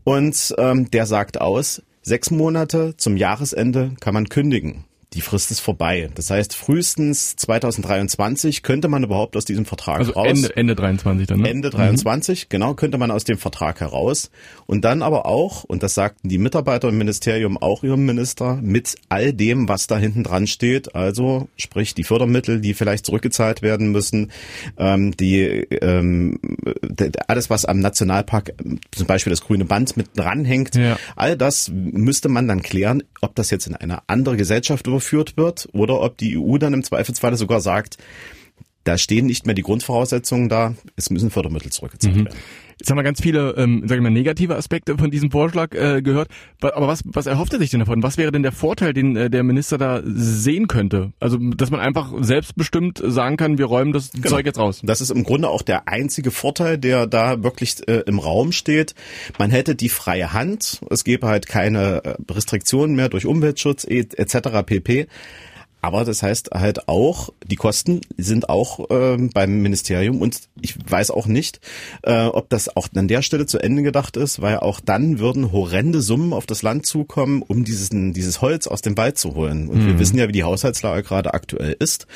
Und 0.05 0.55
ähm, 0.57 0.91
der 0.91 1.05
sagt 1.05 1.39
aus, 1.39 1.83
Sechs 2.09 2.31
Monate 2.31 2.97
zum 2.97 3.19
Jahresende 3.19 3.93
kann 4.01 4.15
man 4.15 4.31
kündigen 4.31 4.87
die 5.15 5.23
Frist 5.23 5.51
ist 5.51 5.61
vorbei. 5.61 6.11
Das 6.15 6.31
heißt, 6.31 6.55
frühestens 6.55 7.35
2023 7.37 8.63
könnte 8.63 8.89
man 8.89 9.05
überhaupt 9.05 9.37
aus 9.37 9.47
diesem 9.47 9.65
Vertrag 9.65 10.01
also 10.01 10.13
raus. 10.13 10.27
Ende, 10.29 10.57
Ende 10.57 10.77
23 10.77 11.27
dann, 11.27 11.41
ne? 11.41 11.49
Ende 11.49 11.71
23, 11.71 12.45
mhm. 12.45 12.47
genau, 12.51 12.75
könnte 12.75 12.99
man 12.99 13.11
aus 13.11 13.25
dem 13.25 13.39
Vertrag 13.39 13.81
heraus. 13.81 14.31
Und 14.67 14.85
dann 14.85 15.03
aber 15.03 15.25
auch, 15.25 15.65
und 15.65 15.83
das 15.83 15.95
sagten 15.95 16.29
die 16.29 16.37
Mitarbeiter 16.37 16.91
im 16.91 16.99
Ministerium 16.99 17.57
auch 17.57 17.85
ihrem 17.85 18.05
Minister, 18.05 18.59
mit 18.61 18.97
all 19.09 19.33
dem, 19.33 19.67
was 19.67 19.87
da 19.87 19.97
hinten 19.97 20.25
dran 20.25 20.47
steht, 20.47 20.95
also 20.95 21.49
sprich 21.57 21.95
die 21.95 22.05
Fördermittel, 22.05 22.61
die 22.61 22.75
vielleicht 22.75 23.07
zurückgezahlt 23.07 23.63
werden 23.63 23.91
müssen, 23.93 24.31
ähm, 24.77 25.17
die 25.17 25.43
ähm, 25.81 26.39
alles, 27.29 27.49
was 27.49 27.65
am 27.65 27.81
Nationalpark, 27.81 28.53
zum 28.93 29.07
Beispiel 29.07 29.31
das 29.31 29.41
grüne 29.41 29.65
Band 29.65 29.97
mit 29.97 30.09
dranhängt, 30.17 30.75
ja. 30.75 30.99
all 31.17 31.35
das 31.39 31.71
müsste 31.73 32.29
man 32.29 32.47
dann 32.47 32.63
klären, 32.63 33.03
ob 33.23 33.35
das 33.37 33.51
jetzt 33.51 33.67
in 33.67 33.75
eine 33.75 34.01
andere 34.07 34.37
Gesellschaft 34.37 34.87
überführt 34.99 35.37
wird 35.37 35.69
oder 35.73 36.01
ob 36.01 36.19
die 36.19 36.37
EU 36.37 36.59
dann 36.59 36.75
im 36.75 36.83
Zweifelsfalle 36.83 37.37
sogar 37.37 37.61
sagt, 37.61 37.99
da 38.89 38.97
stehen 38.97 39.27
nicht 39.27 39.45
mehr 39.45 39.55
die 39.55 39.63
Grundvoraussetzungen 39.63 40.49
da, 40.49 40.75
es 40.97 41.11
müssen 41.11 41.31
Fördermittel 41.31 41.71
zurückgezahlt 41.71 42.17
mhm. 42.17 42.25
werden. 42.25 42.39
Jetzt 42.81 42.91
haben 42.91 42.97
wir 42.97 43.03
ganz 43.03 43.21
viele, 43.21 43.51
ähm, 43.57 43.83
sag 43.87 43.97
ich 43.97 44.03
mal, 44.03 44.11
negative 44.11 44.55
Aspekte 44.55 44.97
von 44.97 45.11
diesem 45.11 45.33
Vorschlag 45.33 45.75
äh, 45.75 46.01
gehört. 46.01 46.29
Aber 46.61 46.87
was, 46.87 47.03
was 47.05 47.27
erhofft 47.27 47.53
er 47.53 47.59
sich 47.59 47.71
denn 47.71 47.81
davon? 47.81 48.05
Was 48.05 48.19
wäre 48.19 48.31
denn 48.31 48.45
der 48.45 48.53
Vorteil, 48.53 48.93
den 48.93 49.17
äh, 49.17 49.29
der 49.29 49.43
Minister 49.43 49.79
da 49.79 50.01
sehen 50.05 50.69
könnte? 50.69 51.13
Also, 51.19 51.39
dass 51.39 51.73
man 51.73 51.81
einfach 51.81 52.13
selbstbestimmt 52.21 53.03
sagen 53.05 53.37
kann, 53.37 53.59
wir 53.59 53.67
räumen 53.67 53.93
das 53.93 54.13
genau. 54.13 54.29
Zeug 54.29 54.47
jetzt 54.47 54.61
raus. 54.61 54.81
Das 54.85 55.01
ist 55.01 55.11
im 55.11 55.25
Grunde 55.25 55.49
auch 55.49 55.63
der 55.63 55.89
einzige 55.89 56.31
Vorteil, 56.31 56.79
der 56.79 57.09
da 57.09 57.43
wirklich 57.43 57.87
äh, 57.89 58.05
im 58.07 58.21
Raum 58.21 58.53
steht. 58.53 58.95
Man 59.39 59.51
hätte 59.51 59.75
die 59.75 59.89
freie 59.89 60.33
Hand. 60.33 60.81
Es 60.89 61.03
gäbe 61.03 61.27
halt 61.27 61.49
keine 61.49 62.05
äh, 62.05 62.15
Restriktionen 62.31 62.95
mehr 62.95 63.09
durch 63.09 63.27
Umweltschutz 63.27 63.85
etc. 63.85 64.63
pp. 64.65 65.09
Aber 65.89 66.05
das 66.05 66.23
heißt 66.23 66.51
halt 66.51 66.87
auch, 66.87 67.31
die 67.47 67.57
Kosten 67.57 68.03
sind 68.19 68.51
auch 68.51 68.91
äh, 68.91 69.17
beim 69.33 69.63
Ministerium 69.63 70.21
und 70.21 70.39
ich 70.61 70.77
weiß 70.87 71.11
auch 71.11 71.25
nicht, 71.25 71.61
äh, 72.03 72.27
ob 72.27 72.51
das 72.51 72.77
auch 72.77 72.89
an 72.95 73.09
der 73.09 73.23
Stelle 73.23 73.47
zu 73.47 73.59
Ende 73.59 73.83
gedacht 73.83 74.19
ist, 74.19 74.43
weil 74.43 74.59
auch 74.59 74.81
dann 74.81 75.19
würden 75.19 75.51
horrende 75.51 76.03
Summen 76.03 76.35
auf 76.35 76.45
das 76.45 76.61
Land 76.61 76.85
zukommen, 76.85 77.41
um 77.41 77.65
dieses, 77.65 77.89
dieses 77.89 78.43
Holz 78.43 78.67
aus 78.67 78.83
dem 78.83 78.99
Wald 78.99 79.17
zu 79.17 79.35
holen. 79.35 79.67
Und 79.71 79.83
mhm. 79.83 79.87
wir 79.87 79.99
wissen 79.99 80.19
ja, 80.19 80.29
wie 80.29 80.33
die 80.33 80.45
Haushaltslage 80.45 81.03
gerade 81.05 81.33
aktuell 81.33 81.75
ist. 81.79 82.07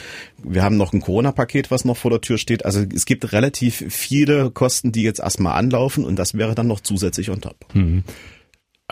Wir 0.43 0.63
haben 0.63 0.77
noch 0.77 0.93
ein 0.93 1.01
Corona-Paket, 1.01 1.71
was 1.71 1.87
noch 1.87 1.97
vor 1.97 2.11
der 2.11 2.21
Tür 2.21 2.37
steht. 2.37 2.67
Also 2.67 2.85
es 2.95 3.07
gibt 3.07 3.33
relativ 3.33 3.87
viele 3.89 4.51
Kosten, 4.51 4.93
die 4.93 5.03
jetzt 5.03 5.21
erstmal 5.21 5.55
anlaufen 5.55 6.05
und 6.05 6.17
das 6.17 6.35
wäre 6.35 6.55
dann 6.55 6.67
noch 6.67 6.81
zusätzlich 6.81 7.31
on 7.31 7.41
top. 7.41 7.57
Mhm. 7.73 8.05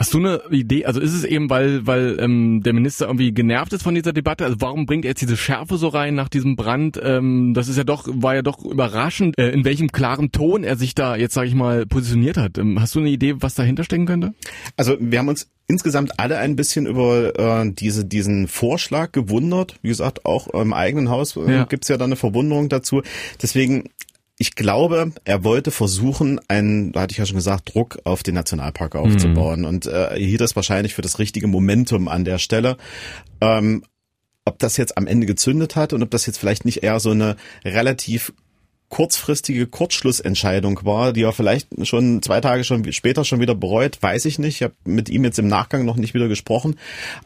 Hast 0.01 0.15
du 0.15 0.19
eine 0.19 0.41
Idee? 0.51 0.87
Also 0.87 0.99
ist 0.99 1.13
es 1.13 1.25
eben, 1.25 1.51
weil 1.51 1.87
weil 1.87 2.17
ähm, 2.21 2.63
der 2.63 2.73
Minister 2.73 3.05
irgendwie 3.05 3.33
genervt 3.33 3.75
ist 3.75 3.83
von 3.83 3.95
dieser 3.95 4.15
Debatte? 4.15 4.47
Also 4.47 4.57
warum 4.59 4.87
bringt 4.87 5.05
er 5.05 5.11
jetzt 5.11 5.21
diese 5.21 5.37
Schärfe 5.37 5.77
so 5.77 5.89
rein 5.89 6.15
nach 6.15 6.31
diesem 6.31 6.57
Brand? 6.57 6.99
Ähm, 7.05 7.53
das 7.53 7.69
ist 7.69 7.77
ja 7.77 7.85
doch 7.85 8.09
war 8.11 8.35
ja 8.35 8.41
doch 8.41 8.65
überraschend, 8.65 9.39
äh, 9.39 9.51
in 9.51 9.67
welchem 9.67 9.93
klaren 9.93 10.33
Ton 10.33 10.65
er 10.65 10.77
sich 10.77 10.95
da 10.95 11.17
jetzt 11.17 11.35
sage 11.35 11.49
ich 11.49 11.55
mal 11.55 11.85
positioniert 11.85 12.39
hat. 12.39 12.57
Ähm, 12.57 12.81
hast 12.81 12.95
du 12.95 13.01
eine 13.01 13.11
Idee, 13.11 13.35
was 13.41 13.55
dahinter 13.55 13.85
stecken 13.85 14.07
könnte? 14.07 14.33
Also 14.79 14.97
wir 14.99 15.19
haben 15.19 15.29
uns 15.29 15.51
insgesamt 15.69 16.19
alle 16.19 16.39
ein 16.39 16.57
bisschen 16.57 16.87
über 16.87 17.39
äh, 17.39 17.71
diese 17.71 18.07
diesen 18.07 18.49
Vorschlag 18.49 19.13
gewundert. 19.13 19.77
Wie 19.83 19.89
gesagt, 19.89 20.25
auch 20.25 20.49
im 20.49 20.73
eigenen 20.73 21.11
Haus 21.11 21.37
äh, 21.37 21.53
ja. 21.53 21.65
gibt's 21.65 21.89
ja 21.89 21.99
da 21.99 22.07
eine 22.07 22.17
Verwunderung 22.17 22.71
dazu. 22.71 23.03
Deswegen 23.43 23.91
ich 24.41 24.55
glaube, 24.55 25.13
er 25.25 25.45
wollte 25.45 25.71
versuchen, 25.71 26.41
einen, 26.49 26.93
da 26.93 27.03
hatte 27.03 27.13
ich 27.13 27.19
ja 27.19 27.27
schon 27.27 27.37
gesagt, 27.37 27.75
Druck 27.75 27.99
auf 28.05 28.23
den 28.23 28.37
Nationalpark 28.37 28.97
aufzubauen. 28.97 29.61
Mhm. 29.61 29.67
Und 29.67 29.87
äh, 29.87 30.05
er 30.05 30.17
hielt 30.17 30.41
das 30.41 30.57
wahrscheinlich 30.57 30.95
für 30.95 31.03
das 31.03 31.19
richtige 31.19 31.47
Momentum 31.47 32.09
an 32.09 32.25
der 32.25 32.39
Stelle. 32.39 32.79
Ähm, 33.43 33.83
ob 34.47 34.59
das 34.59 34.79
jetzt 34.79 34.97
am 34.97 35.07
Ende 35.07 35.27
gezündet 35.27 35.77
hat 35.77 35.93
und 35.93 36.03
ob 36.03 36.11
das 36.11 36.25
jetzt 36.25 36.39
vielleicht 36.39 36.65
nicht 36.65 36.83
eher 36.83 37.01
so 37.01 37.11
eine 37.11 37.37
relativ 37.67 38.33
kurzfristige 38.89 39.67
Kurzschlussentscheidung 39.67 40.81
war, 40.85 41.13
die 41.13 41.25
er 41.25 41.35
vielleicht 41.35 41.69
schon 41.87 42.23
zwei 42.23 42.41
Tage 42.41 42.65
schon 42.65 42.91
später 42.95 43.27
schon 43.27 43.41
wieder 43.41 43.55
bereut, 43.55 43.99
weiß 44.01 44.25
ich 44.25 44.39
nicht. 44.39 44.57
Ich 44.57 44.63
habe 44.63 44.75
mit 44.87 45.11
ihm 45.11 45.23
jetzt 45.23 45.39
im 45.39 45.49
Nachgang 45.49 45.85
noch 45.85 45.97
nicht 45.97 46.15
wieder 46.15 46.29
gesprochen, 46.29 46.77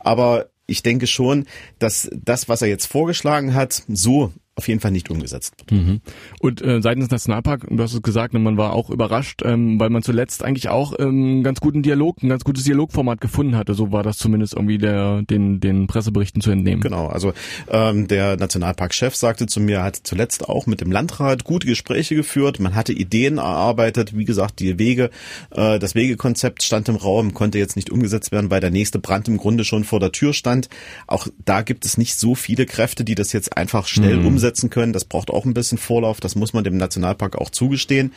aber 0.00 0.46
ich 0.66 0.82
denke 0.82 1.06
schon, 1.06 1.46
dass 1.78 2.10
das, 2.12 2.48
was 2.48 2.60
er 2.60 2.68
jetzt 2.68 2.86
vorgeschlagen 2.86 3.54
hat, 3.54 3.84
so 3.86 4.32
auf 4.56 4.68
jeden 4.68 4.80
Fall 4.80 4.92
nicht 4.92 5.10
umgesetzt 5.10 5.54
wird. 5.58 5.72
Mhm. 5.72 6.00
Und 6.40 6.62
äh, 6.62 6.80
seitens 6.80 7.10
Nationalpark, 7.10 7.66
du 7.68 7.82
hast 7.82 7.92
es 7.92 8.02
gesagt, 8.02 8.34
ne, 8.34 8.38
man 8.38 8.56
war 8.56 8.72
auch 8.72 8.88
überrascht, 8.88 9.42
ähm, 9.44 9.80
weil 9.80 9.90
man 9.90 10.02
zuletzt 10.02 10.44
eigentlich 10.44 10.68
auch 10.68 10.94
ähm, 10.98 11.42
ganz 11.42 11.58
guten 11.60 11.82
Dialog, 11.82 12.22
ein 12.22 12.28
ganz 12.28 12.44
gutes 12.44 12.62
Dialogformat 12.62 13.20
gefunden 13.20 13.56
hatte. 13.56 13.74
So 13.74 13.90
war 13.90 14.04
das 14.04 14.16
zumindest 14.16 14.54
irgendwie 14.54 14.78
der, 14.78 15.22
den, 15.22 15.58
den 15.58 15.88
Presseberichten 15.88 16.40
zu 16.40 16.52
entnehmen. 16.52 16.80
Genau, 16.80 17.08
also 17.08 17.32
ähm, 17.68 18.06
der 18.06 18.36
Nationalparkchef 18.36 19.16
sagte 19.16 19.46
zu 19.46 19.60
mir, 19.60 19.82
hat 19.82 19.96
zuletzt 20.04 20.48
auch 20.48 20.66
mit 20.66 20.80
dem 20.80 20.92
Landrat 20.92 21.42
gute 21.42 21.66
Gespräche 21.66 22.14
geführt, 22.14 22.60
man 22.60 22.76
hatte 22.76 22.92
Ideen 22.92 23.38
erarbeitet, 23.38 24.16
wie 24.16 24.24
gesagt, 24.24 24.60
die 24.60 24.78
Wege, 24.78 25.10
äh, 25.50 25.80
das 25.80 25.96
Wegekonzept 25.96 26.62
stand 26.62 26.88
im 26.88 26.96
Raum, 26.96 27.34
konnte 27.34 27.58
jetzt 27.58 27.74
nicht 27.74 27.90
umgesetzt 27.90 28.30
werden, 28.30 28.50
weil 28.50 28.60
der 28.60 28.70
nächste 28.70 29.00
Brand 29.00 29.26
im 29.26 29.36
Grunde 29.36 29.64
schon 29.64 29.82
vor 29.82 29.98
der 29.98 30.12
Tür 30.12 30.32
stand. 30.32 30.68
Auch 31.08 31.26
da 31.44 31.62
gibt 31.62 31.84
es 31.84 31.98
nicht 31.98 32.14
so 32.14 32.36
viele 32.36 32.66
Kräfte, 32.66 33.04
die 33.04 33.16
das 33.16 33.32
jetzt 33.32 33.56
einfach 33.56 33.88
schnell 33.88 34.18
mhm. 34.18 34.26
umsetzen 34.26 34.43
umsetzen 34.44 34.70
können. 34.70 34.92
Das 34.92 35.04
braucht 35.04 35.30
auch 35.30 35.44
ein 35.44 35.54
bisschen 35.54 35.78
Vorlauf, 35.78 36.20
das 36.20 36.34
muss 36.34 36.52
man 36.52 36.64
dem 36.64 36.76
Nationalpark 36.76 37.36
auch 37.36 37.50
zugestehen. 37.50 38.12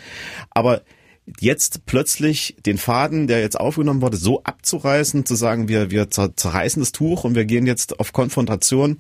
Aber 0.50 0.82
jetzt 1.40 1.86
plötzlich 1.86 2.58
den 2.66 2.78
Faden, 2.78 3.28
der 3.28 3.40
jetzt 3.40 3.60
aufgenommen 3.60 4.02
wurde, 4.02 4.18
so 4.18 4.44
abzureißen, 4.44 5.26
zu 5.26 5.36
sagen, 5.36 5.68
wir, 5.70 5.90
wir 5.92 6.10
zerreißen 6.10 6.82
das 6.82 6.92
Tuch 6.92 7.24
und 7.24 7.36
wir 7.36 7.46
gehen 7.46 7.66
jetzt 7.66 8.00
auf 8.00 8.14
Konfrontation, 8.14 8.98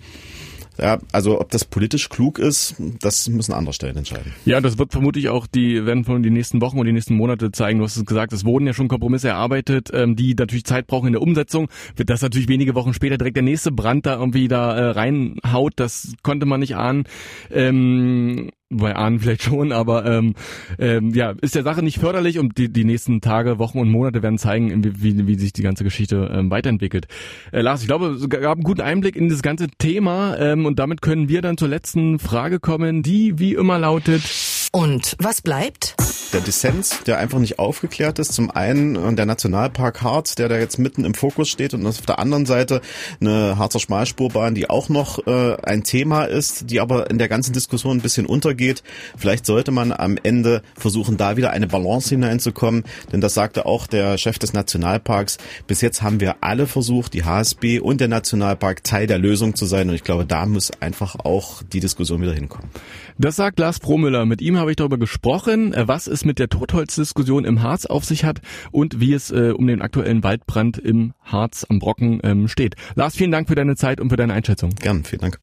ja, 0.77 0.99
also 1.11 1.39
ob 1.39 1.51
das 1.51 1.65
politisch 1.65 2.09
klug 2.09 2.39
ist, 2.39 2.75
das 3.01 3.27
müssen 3.29 3.53
andere 3.53 3.73
Stellen 3.73 3.97
entscheiden. 3.97 4.33
Ja, 4.45 4.61
das 4.61 4.77
wird 4.77 4.91
vermutlich 4.91 5.29
auch 5.29 5.47
die, 5.47 5.85
werden 5.85 6.05
von 6.05 6.23
die 6.23 6.29
nächsten 6.29 6.61
Wochen 6.61 6.79
und 6.79 6.85
die 6.85 6.91
nächsten 6.91 7.15
Monate 7.15 7.51
zeigen. 7.51 7.79
Du 7.79 7.85
hast 7.85 7.97
es 7.97 8.05
gesagt, 8.05 8.33
es 8.33 8.45
wurden 8.45 8.67
ja 8.67 8.73
schon 8.73 8.87
Kompromisse 8.87 9.29
erarbeitet, 9.29 9.89
ähm, 9.93 10.15
die 10.15 10.35
natürlich 10.35 10.65
Zeit 10.65 10.87
brauchen 10.87 11.07
in 11.07 11.13
der 11.13 11.21
Umsetzung. 11.21 11.69
Wird 11.95 12.09
das 12.09 12.21
natürlich 12.21 12.47
wenige 12.47 12.75
Wochen 12.75 12.93
später 12.93 13.17
direkt 13.17 13.37
der 13.37 13.43
nächste 13.43 13.71
Brand 13.71 14.05
da 14.05 14.15
irgendwie 14.17 14.47
da 14.47 14.75
äh, 14.75 14.89
reinhaut, 14.91 15.73
das 15.75 16.13
konnte 16.23 16.45
man 16.45 16.59
nicht 16.59 16.75
ahnen. 16.75 17.05
Ähm, 17.51 18.51
bei 18.69 18.95
Ahnen 18.95 19.19
vielleicht 19.19 19.43
schon, 19.43 19.71
aber 19.71 20.05
ähm, 20.05 20.33
ähm, 20.77 21.13
ja, 21.13 21.33
ist 21.41 21.55
der 21.55 21.63
Sache 21.63 21.83
nicht 21.83 21.99
förderlich 21.99 22.39
und 22.39 22.57
die, 22.57 22.71
die 22.71 22.83
nächsten 22.83 23.21
Tage, 23.21 23.59
Wochen 23.59 23.79
und 23.79 23.89
Monate 23.89 24.21
werden 24.21 24.37
zeigen, 24.37 24.83
wie, 24.83 25.01
wie, 25.01 25.27
wie 25.27 25.35
sich 25.35 25.53
die 25.53 25.63
ganze 25.63 25.83
Geschichte 25.83 26.29
ähm, 26.33 26.51
weiterentwickelt. 26.51 27.07
Äh, 27.51 27.61
Lars, 27.61 27.81
ich 27.81 27.87
glaube, 27.87 28.07
es 28.07 28.29
gab 28.29 28.57
einen 28.57 28.63
guten 28.63 28.81
Einblick 28.81 29.15
in 29.15 29.29
das 29.29 29.41
ganze 29.41 29.67
Thema 29.77 30.37
ähm, 30.37 30.65
und 30.65 30.79
damit 30.79 31.01
können 31.01 31.29
wir 31.29 31.41
dann 31.41 31.57
zur 31.57 31.69
letzten 31.69 32.19
Frage 32.19 32.59
kommen, 32.59 33.03
die 33.03 33.39
wie 33.39 33.53
immer 33.53 33.79
lautet. 33.79 34.23
Und 34.71 35.15
was 35.19 35.41
bleibt? 35.41 35.95
der 36.33 36.41
Dissens, 36.41 37.03
der 37.05 37.19
einfach 37.19 37.39
nicht 37.39 37.59
aufgeklärt 37.59 38.19
ist. 38.19 38.33
Zum 38.33 38.51
einen 38.51 39.15
der 39.15 39.25
Nationalpark 39.25 40.01
Harz, 40.01 40.35
der 40.35 40.49
da 40.49 40.57
jetzt 40.57 40.77
mitten 40.77 41.05
im 41.05 41.13
Fokus 41.13 41.49
steht 41.49 41.73
und 41.73 41.85
auf 41.85 42.01
der 42.01 42.19
anderen 42.19 42.45
Seite 42.45 42.81
eine 43.21 43.57
Harzer 43.57 43.79
Schmalspurbahn, 43.79 44.55
die 44.55 44.69
auch 44.69 44.89
noch 44.89 45.25
äh, 45.25 45.57
ein 45.63 45.83
Thema 45.83 46.25
ist, 46.25 46.69
die 46.69 46.79
aber 46.79 47.09
in 47.09 47.17
der 47.17 47.27
ganzen 47.27 47.53
Diskussion 47.53 47.97
ein 47.97 48.01
bisschen 48.01 48.25
untergeht. 48.25 48.83
Vielleicht 49.17 49.45
sollte 49.45 49.71
man 49.71 49.91
am 49.91 50.17
Ende 50.21 50.61
versuchen, 50.75 51.17
da 51.17 51.37
wieder 51.37 51.51
eine 51.51 51.67
Balance 51.67 52.09
hineinzukommen, 52.09 52.83
denn 53.11 53.21
das 53.21 53.33
sagte 53.33 53.65
auch 53.65 53.87
der 53.87 54.17
Chef 54.17 54.39
des 54.39 54.53
Nationalparks. 54.53 55.37
Bis 55.67 55.81
jetzt 55.81 56.01
haben 56.01 56.19
wir 56.19 56.37
alle 56.41 56.67
versucht, 56.67 57.13
die 57.13 57.23
HSB 57.23 57.79
und 57.79 58.01
der 58.01 58.07
Nationalpark 58.07 58.83
Teil 58.83 59.07
der 59.07 59.19
Lösung 59.19 59.55
zu 59.55 59.65
sein 59.65 59.89
und 59.89 59.95
ich 59.95 60.03
glaube, 60.03 60.25
da 60.25 60.45
muss 60.45 60.71
einfach 60.81 61.15
auch 61.23 61.63
die 61.63 61.79
Diskussion 61.79 62.21
wieder 62.21 62.33
hinkommen. 62.33 62.69
Das 63.17 63.35
sagt 63.35 63.59
Lars 63.59 63.79
Promüller. 63.79 64.25
Mit 64.25 64.41
ihm 64.41 64.57
habe 64.57 64.66
ich 64.71 64.77
darüber 64.77 64.97
gesprochen, 64.97 65.73
äh, 65.73 65.87
was 65.87 66.07
es 66.07 66.25
mit 66.25 66.39
der 66.39 66.49
Totholzdiskussion 66.49 67.45
im 67.45 67.61
Harz 67.61 67.85
auf 67.85 68.05
sich 68.05 68.23
hat 68.23 68.41
und 68.71 68.99
wie 68.99 69.13
es 69.13 69.31
äh, 69.31 69.53
um 69.55 69.67
den 69.67 69.81
aktuellen 69.81 70.23
Waldbrand 70.23 70.77
im 70.77 71.13
Harz 71.23 71.65
am 71.69 71.79
Brocken 71.79 72.19
ähm, 72.23 72.47
steht. 72.47 72.75
Lars, 72.95 73.15
vielen 73.15 73.31
Dank 73.31 73.47
für 73.47 73.55
deine 73.55 73.75
Zeit 73.75 73.99
und 73.99 74.09
für 74.09 74.17
deine 74.17 74.33
Einschätzung. 74.33 74.71
Gern, 74.81 75.03
vielen 75.03 75.21
Dank. 75.21 75.39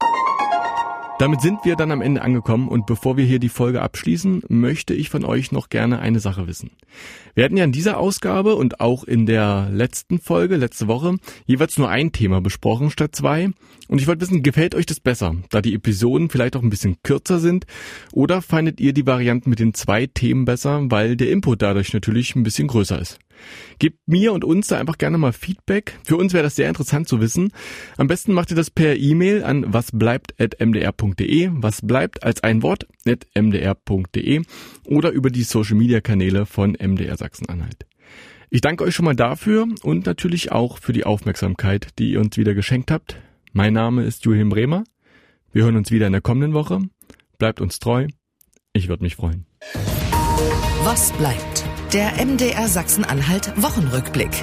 Damit 1.17 1.41
sind 1.43 1.65
wir 1.65 1.77
dann 1.77 1.93
am 1.93 2.03
Ende 2.03 2.23
angekommen 2.23 2.67
und 2.67 2.87
bevor 2.87 3.17
wir 3.17 3.25
hier 3.25 3.39
die 3.39 3.49
Folge 3.49 3.83
abschließen, 3.83 4.43
möchte 4.49 4.95
ich 4.95 5.11
von 5.11 5.25
euch 5.25 5.53
noch 5.53 5.69
gerne 5.69 6.01
eine 6.01 6.19
Sache 6.19 6.49
wissen. 6.49 6.73
Wir 7.35 7.45
hatten 7.45 7.57
ja 7.57 7.63
in 7.63 7.71
dieser 7.71 7.99
Ausgabe 7.99 8.57
und 8.57 8.81
auch 8.81 9.05
in 9.05 9.25
der 9.25 9.69
letzten 9.71 10.19
Folge, 10.19 10.57
letzte 10.57 10.89
Woche, 10.89 11.15
jeweils 11.47 11.79
nur 11.79 11.89
ein 11.89 12.11
Thema 12.11 12.41
besprochen 12.41 12.91
statt 12.91 13.15
zwei. 13.15 13.51
Und 13.87 14.01
ich 14.01 14.09
wollte 14.09 14.23
wissen, 14.23 14.43
gefällt 14.43 14.75
euch 14.75 14.87
das 14.87 14.99
besser, 14.99 15.37
da 15.51 15.61
die 15.61 15.75
Episoden 15.75 16.31
vielleicht 16.31 16.57
auch 16.57 16.63
ein 16.63 16.71
bisschen 16.71 16.97
kürzer 17.05 17.39
sind? 17.39 17.65
Oder 18.13 18.43
fandet 18.43 18.81
ihr 18.81 18.93
die 18.93 19.07
Varianten 19.07 19.51
mit 19.51 19.61
den 19.61 19.73
zwei 19.73 20.07
Themen 20.07 20.45
besser, 20.45 20.83
weil 20.91 21.17
der 21.17 21.31
Input 21.31 21.63
dadurch 21.63 21.93
natürlich 21.93 22.35
ein 22.35 22.43
bisschen 22.43 22.67
größer 22.67 23.01
ist? 23.01 23.21
Gebt 23.79 23.99
mir 24.07 24.33
und 24.33 24.45
uns 24.45 24.69
da 24.69 24.79
einfach 24.79 24.99
gerne 24.99 25.19
mal 25.19 25.33
Feedback. 25.33 25.99
Für 26.05 26.17
uns 26.17 26.33
wäre 26.33 26.45
das 26.45 26.57
sehr 26.57 26.69
interessant 26.69 27.09
zu 27.09 27.21
wissen. 27.21 27.53
Am 27.97 28.07
besten 28.07 28.33
macht 28.33 28.51
ihr 28.51 28.57
das 28.57 28.71
per 28.71 28.97
E-Mail 28.97 29.45
an 29.45 29.73
wasbleibt.mdr.de, 29.73 31.51
was 31.53 31.83
bleibt 31.83 32.23
als 32.23 32.43
ein 32.43 32.63
Wort 32.63 32.87
mdr.de 33.07 34.43
oder 34.87 35.11
über 35.11 35.31
die 35.31 35.43
Social 35.43 35.77
Media 35.77 36.01
Kanäle 36.01 36.47
von 36.47 36.77
MDR 36.81 37.17
Sachsen-Anhalt. 37.17 37.87
Ich 38.51 38.61
danke 38.61 38.85
euch 38.85 38.95
schon 38.95 39.05
mal 39.05 39.17
dafür 39.17 39.67
und 39.83 40.07
natürlich 40.07 40.53
auch 40.53 40.79
für 40.79 40.93
die 40.93 41.05
Aufmerksamkeit, 41.05 41.89
die 41.99 42.13
ihr 42.13 42.21
uns 42.21 42.37
wieder 42.37 42.55
geschenkt 42.55 42.91
habt. 42.91 43.17
Mein 43.53 43.73
Name 43.73 44.05
ist 44.05 44.25
Julian 44.25 44.49
Bremer. 44.49 44.85
Wir 45.53 45.65
hören 45.65 45.77
uns 45.77 45.91
wieder 45.91 46.07
in 46.07 46.13
der 46.13 46.21
kommenden 46.21 46.55
Woche. 46.55 46.81
Bleibt 47.39 47.61
uns 47.61 47.79
treu. 47.79 48.09
Ich 48.73 48.89
würde 48.89 49.05
mich 49.05 49.15
freuen. 49.17 49.47
Was 50.83 51.13
bleibt? 51.13 51.54
Der 51.95 52.15
MDR 52.27 52.67
Sachsen-Anhalt 52.67 53.53
Wochenrückblick. 53.55 54.43